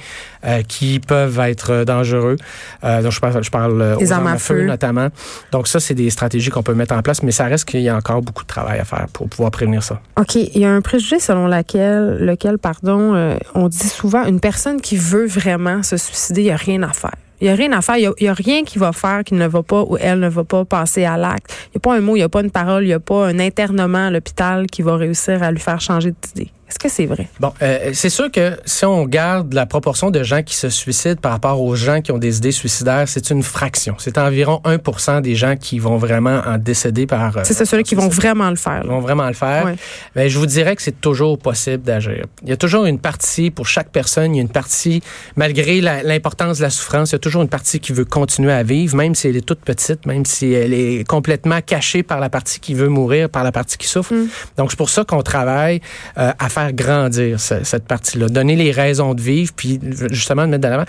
euh, 0.45 0.61
qui 0.63 0.99
peuvent 0.99 1.39
être 1.39 1.83
dangereux. 1.83 2.35
Euh, 2.83 3.01
donc, 3.01 3.11
je 3.11 3.19
parle, 3.19 3.43
je 3.43 3.49
parle 3.49 3.97
les 3.99 4.05
aux 4.05 4.11
armes 4.13 4.27
à 4.27 4.37
feu, 4.37 4.65
notamment. 4.65 5.09
Donc, 5.51 5.67
ça, 5.67 5.79
c'est 5.79 5.93
des 5.93 6.09
stratégies 6.09 6.49
qu'on 6.49 6.63
peut 6.63 6.73
mettre 6.73 6.93
en 6.93 7.01
place, 7.01 7.23
mais 7.23 7.31
ça 7.31 7.45
reste 7.45 7.65
qu'il 7.65 7.81
y 7.81 7.89
a 7.89 7.95
encore 7.95 8.21
beaucoup 8.21 8.43
de 8.43 8.47
travail 8.47 8.79
à 8.79 8.85
faire 8.85 9.07
pour 9.13 9.29
pouvoir 9.29 9.51
prévenir 9.51 9.83
ça. 9.83 10.01
OK. 10.19 10.35
Il 10.35 10.57
y 10.57 10.65
a 10.65 10.71
un 10.71 10.81
préjugé 10.81 11.19
selon 11.19 11.47
laquelle, 11.47 12.17
lequel, 12.19 12.57
pardon, 12.57 13.15
euh, 13.15 13.37
on 13.55 13.67
dit 13.67 13.77
souvent 13.77 14.25
une 14.25 14.39
personne 14.39 14.81
qui 14.81 14.97
veut 14.97 15.27
vraiment 15.27 15.83
se 15.83 15.97
suicider, 15.97 16.41
il 16.41 16.45
n'y 16.45 16.51
a 16.51 16.57
rien 16.57 16.83
à 16.83 16.93
faire. 16.93 17.15
Il 17.41 17.45
n'y 17.45 17.49
a 17.49 17.55
rien 17.55 17.71
à 17.71 17.81
faire. 17.81 17.97
Il 17.97 18.13
n'y 18.21 18.27
a, 18.27 18.33
rien 18.33 18.63
qui 18.63 18.79
va 18.79 18.91
faire 18.91 19.23
qu'il 19.23 19.37
ne 19.37 19.47
va 19.47 19.63
pas 19.63 19.83
ou 19.83 19.97
elle 19.97 20.19
ne 20.19 20.29
va 20.29 20.43
pas 20.43 20.65
passer 20.65 21.05
à 21.05 21.17
l'acte. 21.17 21.53
Il 21.67 21.69
n'y 21.75 21.77
a 21.77 21.79
pas 21.79 21.95
un 21.95 22.01
mot, 22.01 22.15
il 22.15 22.19
n'y 22.19 22.23
a 22.23 22.29
pas 22.29 22.41
une 22.41 22.51
parole, 22.51 22.83
il 22.83 22.87
n'y 22.87 22.93
a 22.93 22.99
pas 22.99 23.27
un 23.27 23.39
internement 23.39 24.07
à 24.07 24.11
l'hôpital 24.11 24.67
qui 24.67 24.81
va 24.81 24.97
réussir 24.97 25.41
à 25.41 25.51
lui 25.51 25.59
faire 25.59 25.79
changer 25.79 26.13
d'idée. 26.21 26.51
Est-ce 26.69 26.77
que 26.77 26.87
c'est 26.87 27.07
vrai? 27.07 27.27
Bon, 27.39 27.51
euh, 27.63 27.89
c'est 27.93 28.11
sûr 28.11 28.29
que 28.29 28.51
si 28.63 28.85
on 28.85 29.05
garde 29.05 29.53
la 29.55 29.65
proportion 29.65 30.11
de 30.11 30.21
gens 30.21 30.43
qui 30.43 30.55
se 30.55 30.69
suicident 30.69 31.19
par 31.19 31.31
rapport 31.31 31.59
aux 31.59 31.75
gens 31.75 32.01
qui 32.01 32.11
ont 32.11 32.19
des 32.19 32.37
idées 32.37 32.51
suicidaires, 32.51 33.05
c'est 33.07 33.31
une 33.31 33.41
fraction. 33.41 33.95
C'est 33.97 34.19
environ 34.19 34.61
1 34.65 35.21
des 35.21 35.33
gens 35.33 35.55
qui 35.55 35.79
vont 35.79 35.97
vraiment 35.97 36.41
en 36.45 36.59
décéder 36.59 37.07
par... 37.07 37.37
Euh, 37.37 37.41
c'est 37.43 37.65
ceux 37.65 37.81
qui 37.81 37.95
vont 37.95 38.09
vraiment 38.09 38.51
le 38.51 38.55
faire. 38.55 38.81
Ils 38.83 38.89
vont 38.89 38.99
vraiment 38.99 39.27
le 39.27 39.33
faire. 39.33 39.65
Ouais. 39.65 39.75
Mais 40.15 40.29
je 40.29 40.37
vous 40.37 40.45
dirais 40.45 40.75
que 40.75 40.83
c'est 40.83 41.01
toujours 41.01 41.39
possible 41.39 41.81
d'agir. 41.81 42.25
Il 42.43 42.49
y 42.49 42.51
a 42.51 42.57
toujours 42.57 42.85
une 42.85 42.99
partie, 42.99 43.49
pour 43.49 43.65
chaque 43.65 43.89
personne, 43.89 44.35
il 44.35 44.37
y 44.37 44.39
a 44.39 44.43
une 44.43 44.49
partie, 44.49 45.01
malgré 45.35 45.81
l'importance 45.81 46.59
de 46.59 46.63
la 46.63 46.69
souffrance, 46.69 47.09
il 47.09 47.13
y 47.13 47.15
a 47.15 47.19
toujours 47.19 47.41
une 47.41 47.49
partie 47.49 47.79
qui 47.79 47.93
veut 47.93 48.05
continuer 48.05 48.53
à 48.53 48.61
vivre, 48.61 48.95
même 48.95 49.15
si 49.15 49.27
elle 49.27 49.37
est 49.37 49.45
toute 49.45 49.61
petite, 49.61 50.05
même 50.05 50.23
si 50.23 50.53
elle 50.53 50.75
est 50.75 51.07
complètement 51.07 51.61
cachée 51.65 52.03
par 52.03 52.19
la 52.19 52.29
partie 52.29 52.59
qui 52.59 52.75
veut 52.75 52.89
mourir, 52.89 53.27
par 53.27 53.43
la 53.43 53.51
partie 53.51 53.77
qui 53.77 53.87
souffre. 53.87 54.13
Mm. 54.13 54.27
Donc, 54.57 54.69
c'est 54.69 54.77
pour 54.77 54.91
ça 54.91 55.03
qu'on 55.03 55.23
travaille 55.23 55.81
euh, 56.19 56.31
à 56.37 56.49
faire 56.49 56.58
grandir 56.71 57.39
ce, 57.39 57.63
cette 57.63 57.85
partie-là, 57.85 58.27
donner 58.27 58.55
les 58.55 58.71
raisons 58.71 59.13
de 59.13 59.21
vivre, 59.21 59.51
puis 59.55 59.79
justement 60.11 60.45
de 60.45 60.51
mettre 60.51 60.63
de 60.63 60.67
l'avant. 60.67 60.85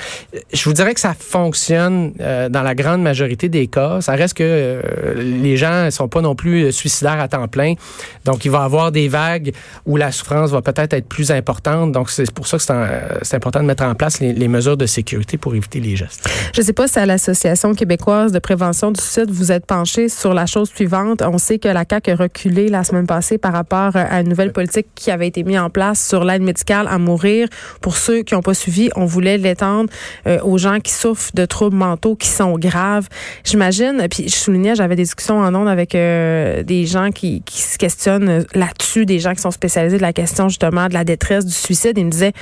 Je 0.53 0.65
vous 0.65 0.73
dirais 0.73 0.95
que 0.95 1.01
ça 1.01 1.15
fonctionne 1.19 2.13
euh, 2.21 2.49
dans 2.49 2.63
la 2.63 2.75
grande 2.75 3.03
majorité 3.03 3.49
des 3.49 3.67
cas. 3.67 4.01
Ça 4.01 4.13
reste 4.13 4.35
que 4.35 4.45
euh, 4.45 5.15
les 5.17 5.57
gens 5.57 5.85
ne 5.85 5.91
sont 5.91 6.09
pas 6.09 6.21
non 6.21 6.35
plus 6.35 6.73
suicidaires 6.73 7.21
à 7.21 7.29
temps 7.29 7.49
plein. 7.49 7.75
Donc, 8.25 8.45
il 8.45 8.51
va 8.51 8.61
y 8.61 8.65
avoir 8.65 8.93
des 8.93 9.09
vagues 9.09 9.53
où 9.87 9.97
la 9.97 10.13
souffrance 10.13 10.51
va 10.51 10.63
peut-être 10.63 10.93
être 10.93 11.09
plus 11.09 11.31
importante. 11.31 11.93
Donc, 11.93 12.11
c'est 12.11 12.31
pour 12.31 12.47
ça 12.47 12.59
que 12.59 12.63
c'est 13.23 13.37
important 13.37 13.61
de 13.61 13.67
mettre 13.67 13.85
en 13.85 13.95
place 13.95 14.21
les, 14.21 14.33
les, 14.33 14.49
mesures 14.49 14.77
de 14.77 14.87
sécurité 14.87 15.37
pour 15.37 15.55
éviter 15.55 15.81
les 15.81 15.97
gestes. 15.97 16.29
Je 16.53 16.61
ne 16.61 16.67
sais 16.67 16.73
pas 16.73 16.89
si 16.89 16.99
à 16.99 17.07
l'Association 17.07 17.75
québécoise 17.75 18.33
de 18.33 18.39
prévention 18.39 18.91
du 18.91 19.01
suicide, 19.01 19.31
vous 19.31 19.53
êtes 19.53 19.67
penché 19.67 20.09
sur 20.09 20.35
la 20.35 20.47
chose 20.47 20.71
suivante. 20.75 21.23
On 21.23 21.39
sait 21.39 21.59
que 21.59 21.69
la 21.69 21.85
CAQ 21.89 22.11
a 22.11 22.17
reculé 22.17 22.69
la 22.69 22.85
semaine 22.85 23.07
passée 23.07 23.39
par 23.39 23.53
rapport 23.53 23.95
à 23.95 24.21
une 24.21 24.29
nouvelle 24.29 24.53
politique 24.53 24.87
qui 24.95 25.11
avait 25.11 25.29
été 25.29 25.43
mise 25.45 25.59
en 25.59 25.60
place 25.69 26.07
sur 26.07 26.25
l'aide 26.25 26.43
médicale 26.43 26.87
à 26.89 26.99
mourir. 26.99 27.49
Pour 27.81 27.97
ceux 27.97 28.23
qui 28.23 28.35
n'ont 28.35 28.43
pas 28.43 28.55
suivi, 28.55 28.91
on 28.97 29.05
voulait 29.05 29.37
l'étendre 29.37 29.91
euh, 30.27 30.39
aux 30.43 30.59
gens 30.59 30.81
qui 30.81 30.93
souffrent 30.93 31.33
de 31.35 31.45
troubles 31.45 31.77
mentaux 31.77 32.17
qui 32.17 32.29
sont 32.29 32.59
graves. 32.59 33.09
J'imagine, 33.45 34.07
puis 34.11 34.29
je 34.29 34.35
soulignais, 34.35 34.75
j'avais 34.75 34.97
des 34.97 35.03
discussions 35.03 35.39
en 35.39 35.55
ondes 35.55 35.69
avec 35.69 35.95
euh, 35.95 36.63
des 36.63 36.87
gens 36.87 37.11
qui, 37.11 37.43
qui 37.43 37.61
se 37.61 37.77
questionnent 37.77 38.45
là-dessus, 38.55 39.07
des 39.07 39.19
gens 39.19 39.35
qui 39.35 39.41
sont 39.41 39.51
spécialisés 39.51 39.97
de 39.97 40.03
la 40.03 40.13
question 40.13 40.49
justement 40.49 40.87
de 40.89 40.95
la 40.95 41.05
détresse, 41.05 41.45
du 41.45 41.53
suicide. 41.53 41.99
Ils 41.99 42.07
me 42.07 42.11
disaient, 42.11 42.33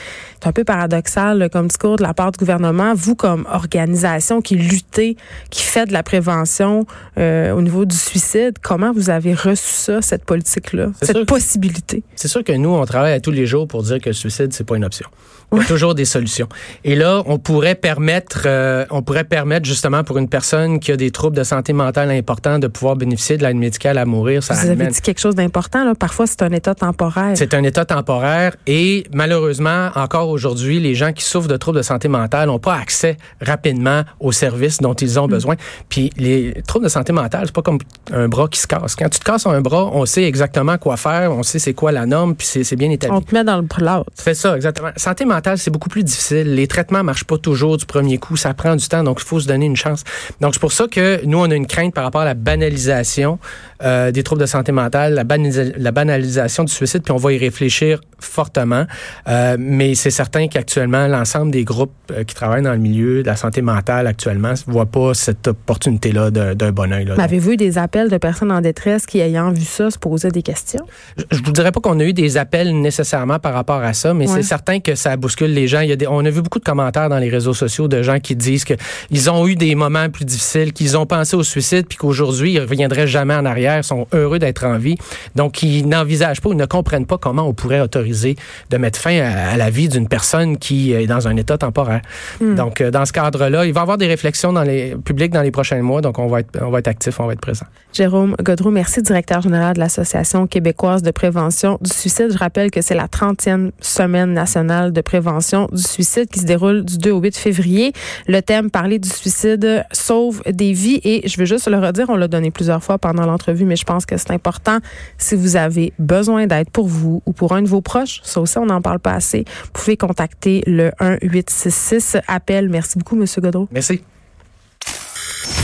c'est 0.41 0.49
un 0.49 0.53
peu 0.53 0.65
paradoxal 0.65 1.39
là, 1.39 1.49
comme 1.49 1.69
discours 1.69 1.97
de 1.97 2.03
la 2.03 2.15
part 2.15 2.33
du 2.33 2.39
gouvernement. 2.39 2.93
Vous, 2.95 3.15
comme 3.15 3.47
organisation 3.51 4.41
qui 4.41 4.57
luttez, 4.57 5.17
qui 5.51 5.63
fait 5.63 5.87
de 5.87 5.93
la 5.93 6.03
prévention 6.03 6.87
euh, 7.19 7.53
au 7.53 7.63
niveau 7.63 7.85
du 7.85 7.97
suicide, 7.97 8.57
comment 8.63 8.93
vous 8.93 9.11
avez 9.11 9.35
reçu 9.35 9.73
ça, 9.73 10.03
cette 10.03 10.25
politique-là, 10.25 10.89
cette 11.03 11.25
possibilité? 11.27 12.03
C'est 12.17 12.29
sûr 12.29 12.45
que 12.45 12.53
nous, 12.53 12.71
on 12.71 12.85
travaille 12.85 13.08
à 13.15 13.21
tous 13.21 13.31
les 13.31 13.47
jours 13.47 13.67
pour 13.67 13.83
dire 13.83 14.01
que 14.01 14.11
le 14.11 14.15
suicide, 14.15 14.53
c'est 14.53 14.65
pas 14.65 14.77
une 14.77 14.85
option. 14.85 15.09
Il 15.53 15.59
y 15.59 15.61
a 15.63 15.65
toujours 15.65 15.95
des 15.95 16.05
solutions. 16.05 16.49
Et 16.85 16.95
là, 16.95 17.23
on 17.25 17.39
pourrait 17.39 17.75
permettre, 17.75 18.43
euh, 18.45 18.85
on 18.91 19.03
pourrait 19.03 19.25
permettre 19.25 19.65
justement 19.65 20.05
pour 20.05 20.19
une 20.19 20.29
personne 20.29 20.79
qui 20.79 20.93
a 20.93 20.97
des 20.97 21.11
troubles 21.11 21.37
de 21.37 21.43
santé 21.43 21.73
mentale 21.73 22.11
importants 22.11 22.59
de 22.59 22.67
pouvoir 22.67 22.97
bénéficier 22.97 23.39
de 23.39 23.45
l'aide 23.45 23.57
médicale 23.57 23.97
à 23.97 24.05
mourir. 24.05 24.43
Ça 24.43 24.55
Vous 24.55 24.69
avez 24.69 24.89
dit 24.89 25.01
quelque 25.01 25.21
chose 25.21 25.35
d'important. 25.35 25.85
Là. 25.85 25.95
Parfois, 25.95 26.27
c'est 26.27 26.43
un 26.43 26.53
état 26.53 26.75
temporaire. 26.75 27.33
C'est 27.35 27.55
un 27.55 27.63
état 27.63 27.87
temporaire 27.87 28.57
et 28.67 29.05
malheureusement, 29.15 29.89
encore 29.95 30.29
aujourd'hui, 30.29 30.81
les 30.81 30.95
gens 30.95 31.15
qui 31.15 31.25
souffrent 31.25 31.49
de 31.49 31.57
troubles 31.57 31.79
de 31.79 31.83
santé 31.83 32.09
mentale 32.09 32.49
n'ont 32.49 32.59
pas 32.59 32.75
accès 32.75 33.17
rapidement 33.41 34.03
aux 34.21 34.33
services 34.33 34.79
dont 34.79 34.95
ils 34.95 35.19
ont 35.19 35.29
mm. 35.29 35.31
besoin. 35.31 35.55
Puis 35.89 36.11
les 36.19 36.63
troubles 36.67 36.85
de 36.85 36.91
santé 36.91 37.15
mentale, 37.15 37.45
c'est 37.47 37.55
pas 37.55 37.63
comme 37.63 37.79
un 38.13 38.29
bras 38.29 38.49
qui 38.49 38.61
se 38.61 38.67
casse. 38.67 38.97
Quand 38.97 39.09
tu 39.09 39.19
te 39.19 39.25
casses 39.25 39.47
un 39.47 39.63
bras, 39.63 39.91
on 39.95 40.05
sait 40.05 40.25
exactement 40.25 40.77
quoi 40.77 40.99
faire, 40.99 41.33
on 41.33 41.43
sait 41.43 41.59
c'est 41.59 41.75
quoi 41.75 41.91
la 41.91 42.05
norme, 42.05 42.35
puis 42.35 42.47
c'est 42.47 42.77
bien 42.77 42.91
On 43.11 43.21
te 43.21 43.35
met 43.35 43.45
dans 43.45 43.57
le 43.57 43.69
l'autre. 43.79 44.11
C'est 44.15 44.35
ça, 44.35 44.57
exactement. 44.57 44.91
Santé 44.97 45.25
mentale 45.25 45.59
c'est 45.59 45.71
beaucoup 45.71 45.89
plus 45.89 46.05
difficile. 46.05 46.55
Les 46.55 46.67
traitements 46.67 47.05
marchent 47.05 47.25
pas 47.25 47.39
toujours 47.39 47.77
du 47.77 47.87
premier 47.87 48.19
coup. 48.19 48.37
Ça 48.37 48.55
prend 48.55 48.77
du 48.77 48.89
temps, 48.89 49.05
donc 49.05 49.19
il 49.21 49.27
faut 49.27 49.41
se 49.41 49.47
donner 49.47 49.67
une 49.67 49.77
chance. 49.77 50.05
Donc 50.41 50.55
c'est 50.55 50.61
pour 50.61 50.73
ça 50.73 50.87
que 50.87 51.25
nous, 51.25 51.39
on 51.39 51.51
a 51.51 51.55
une 51.55 51.67
crainte 51.67 51.95
par 51.95 52.05
rapport 52.05 52.23
à 52.23 52.27
la 52.27 52.35
banalisation 52.35 53.39
euh, 53.83 54.11
des 54.11 54.23
troubles 54.23 54.41
de 54.41 54.47
santé 54.47 54.73
mentale, 54.73 55.15
la, 55.15 55.25
banalisa 55.25 55.65
la, 55.77 55.93
banalisation 55.93 56.65
du 56.65 56.73
suicide, 56.73 57.03
puis 57.03 57.13
on 57.13 57.17
va 57.17 57.33
y 57.33 57.39
réfléchir 57.39 58.01
fortement. 58.19 58.87
Euh, 59.29 59.57
mais 59.59 59.95
c'est 59.95 60.11
certain 60.11 60.49
qu'actuellement, 60.49 61.07
l'ensemble 61.07 61.53
des 61.53 61.65
groupes 61.65 61.93
euh, 62.11 62.25
qui 62.25 62.35
travaillent 62.35 62.63
dans 62.63 62.73
le 62.73 62.79
milieu 62.79 63.23
de 63.23 63.29
la 63.29 63.37
santé 63.37 63.63
mentale 63.63 64.07
actuellement 64.07 64.51
ne 64.51 64.73
voient 64.73 64.87
pas 64.87 65.15
cette 65.15 65.49
opportunité-là 65.49 66.31
d'un 66.31 66.73
bon 66.73 66.93
oeil. 66.93 67.09
Avez-vous 67.17 67.53
eu 67.53 67.57
des 67.57 67.79
appels 67.79 68.09
de 68.09 68.17
personnes 68.17 68.51
en 68.51 68.61
détresse 68.61 69.07
qui, 69.07 69.21
ayant 69.21 69.53
vu 69.53 69.65
ça, 69.65 69.91
se 69.91 69.99
posaient 69.99 70.31
des 70.31 70.43
questions? 70.43 70.85
Je 71.31 71.39
ne 71.39 71.45
vous 71.45 71.53
dirais 71.53 71.71
pas 71.71 71.81
qu'on 71.81 72.01
a 72.01 72.05
eu 72.05 72.13
des 72.13 72.37
appels 72.37 72.81
nécessairement 72.81 73.39
par 73.39 73.55
rapport 73.55 73.83
à 73.83 73.93
ça, 73.93 74.13
mais 74.15 74.29
ouais. 74.29 74.35
c'est 74.35 74.43
certain 74.43 74.81
que 74.81 74.95
ça 74.95 75.17
bouscule 75.17 75.53
les 75.53 75.69
gens. 75.69 75.81
Il 75.81 75.89
y 75.89 75.93
a 75.93 75.97
des, 75.97 76.07
on 76.07 76.25
a 76.25 76.31
vu 76.31 76.43
beaucoup 76.43 76.59
de 76.59 76.65
commentaires 76.65 77.09
dans 77.09 77.19
les 77.19 77.31
réseaux 77.31 77.55
sociaux 77.55 77.89
de 77.89 78.03
gens 78.03 78.19
qui 78.19 78.35
disent 78.35 78.65
que 78.65 78.75
ils 79.11 79.31
ont 79.31 79.47
eu 79.47 79.55
des 79.55 79.75
moments 79.75 80.09
plus 80.11 80.25
difficiles, 80.25 80.73
qu'ils 80.73 80.97
ont 80.97 81.07
pensé 81.07 81.37
au 81.37 81.43
suicide, 81.45 81.87
puis 81.89 81.99
qu'aujourd'hui 81.99 82.55
ils 82.55 82.61
reviendraient 82.61 83.07
jamais 83.07 83.35
en 83.35 83.45
arrière, 83.45 83.68
sont 83.83 84.07
heureux 84.13 84.39
d'être 84.39 84.65
en 84.65 84.79
vie. 84.79 84.97
Donc 85.37 85.63
ils 85.63 85.87
n'envisagent 85.87 86.41
pas, 86.41 86.51
ils 86.51 86.57
ne 86.57 86.67
comprennent 86.67 87.07
pas 87.07 87.19
comment 87.19 87.43
on 87.43 87.55
pourrait 87.55 87.81
autoriser 87.81 88.37
de 88.71 88.77
mettre 88.77 88.99
fin 88.99 89.19
à, 89.21 89.57
la 89.57 89.71
vie 89.71 89.89
d'une 89.89 90.09
personne 90.09 90.59
qui 90.59 90.93
est 90.93 91.07
dans 91.07 91.29
un 91.29 91.37
état 91.37 91.59
temporaire. 91.59 92.03
Hmm. 92.41 92.55
Donc 92.55 92.81
euh, 92.81 92.91
dans 92.91 93.05
ce 93.05 93.13
cadre-là, 93.13 93.67
il 93.67 93.73
va 93.73 93.81
y 93.81 93.83
avoir 93.83 93.99
des 93.99 94.07
réflexions 94.07 94.53
dans 94.53 94.63
les 94.63 94.97
publics 95.05 95.33
dans 95.33 95.43
les 95.43 95.51
prochains 95.51 95.83
mois. 95.83 96.01
Donc 96.01 96.19
on 96.19 96.27
va 96.27 96.41
être, 96.41 96.59
on 96.63 96.71
va 96.71 96.79
être 96.81 96.89
actif, 96.89 97.21
on 97.21 97.27
va 97.27 97.33
être 97.33 97.41
présent. 97.41 97.67
Jérôme 97.93 98.35
Godreau, 98.43 98.71
merci, 98.71 99.03
directeur 99.03 99.41
général 99.41 99.75
de 99.75 99.81
l'Association 99.81 100.47
québécoise 100.47 101.03
de 101.03 101.11
prévention 101.11 101.79
du 101.81 101.91
suicide. 101.91 102.29
Je 102.33 102.39
rappelle 102.39 102.71
que 102.71 102.81
c'est 102.83 102.95
la 102.95 103.07
30e 103.07 103.71
semaine 103.81 104.33
nationale 104.33 104.93
de 104.93 105.01
prévention 105.01 105.69
du 105.73 105.83
suicide 105.83 106.29
qui 106.29 106.41
se 106.41 106.45
déroule 106.45 106.85
du 106.85 106.99
2 106.99 107.11
au 107.11 107.21
8 107.21 107.37
février. 107.37 107.93
Le 108.27 108.41
thème 108.41 108.71
parler 108.71 108.99
du 108.99 109.09
suicide 109.09 109.85
sauve 109.93 110.43
des 110.47 110.73
vies 110.73 111.01
et 111.05 111.27
je 111.29 111.39
veux 111.39 111.47
juste 111.47 111.69
le 111.69 111.79
redire, 111.79 112.07
on 112.09 112.17
l'a 112.17 112.29
donné 112.29 112.51
plusieurs 112.51 112.83
fois 112.83 112.99
pendant 112.99 113.27
l'entrevue, 113.27 113.58
mais 113.65 113.77
je 113.77 113.85
pense 113.85 114.07
que 114.07 114.17
c'est 114.17 114.31
important 114.31 114.79
si 115.17 115.35
vous 115.35 115.57
avez 115.57 115.93
besoin 115.99 116.47
d'aide 116.47 116.71
pour 116.71 116.89
vous 116.89 117.23
ou 117.27 117.33
pour 117.33 117.53
un 117.53 117.63
de 117.63 117.69
vos 117.69 117.81
proches. 117.81 118.21
Ça 118.23 118.41
aussi, 118.41 118.59
on 118.59 118.67
n'en 118.67 118.83
parle 118.83 119.01
pas 119.01 119.13
assez. 119.13 119.45
Vous 119.65 119.71
pouvez 119.73 119.97
contacter 119.97 120.63
le 120.67 120.91
1-866 121.01 122.21
appel. 122.27 122.69
Merci 122.69 122.99
beaucoup, 122.99 123.17
Monsieur 123.17 123.41
Godreau. 123.41 123.69
Merci. 123.73 124.03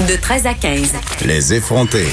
De 0.08 0.16
13 0.16 0.46
à 0.46 0.54
15. 0.54 0.92
Les 1.24 1.54
effrontés. 1.54 2.08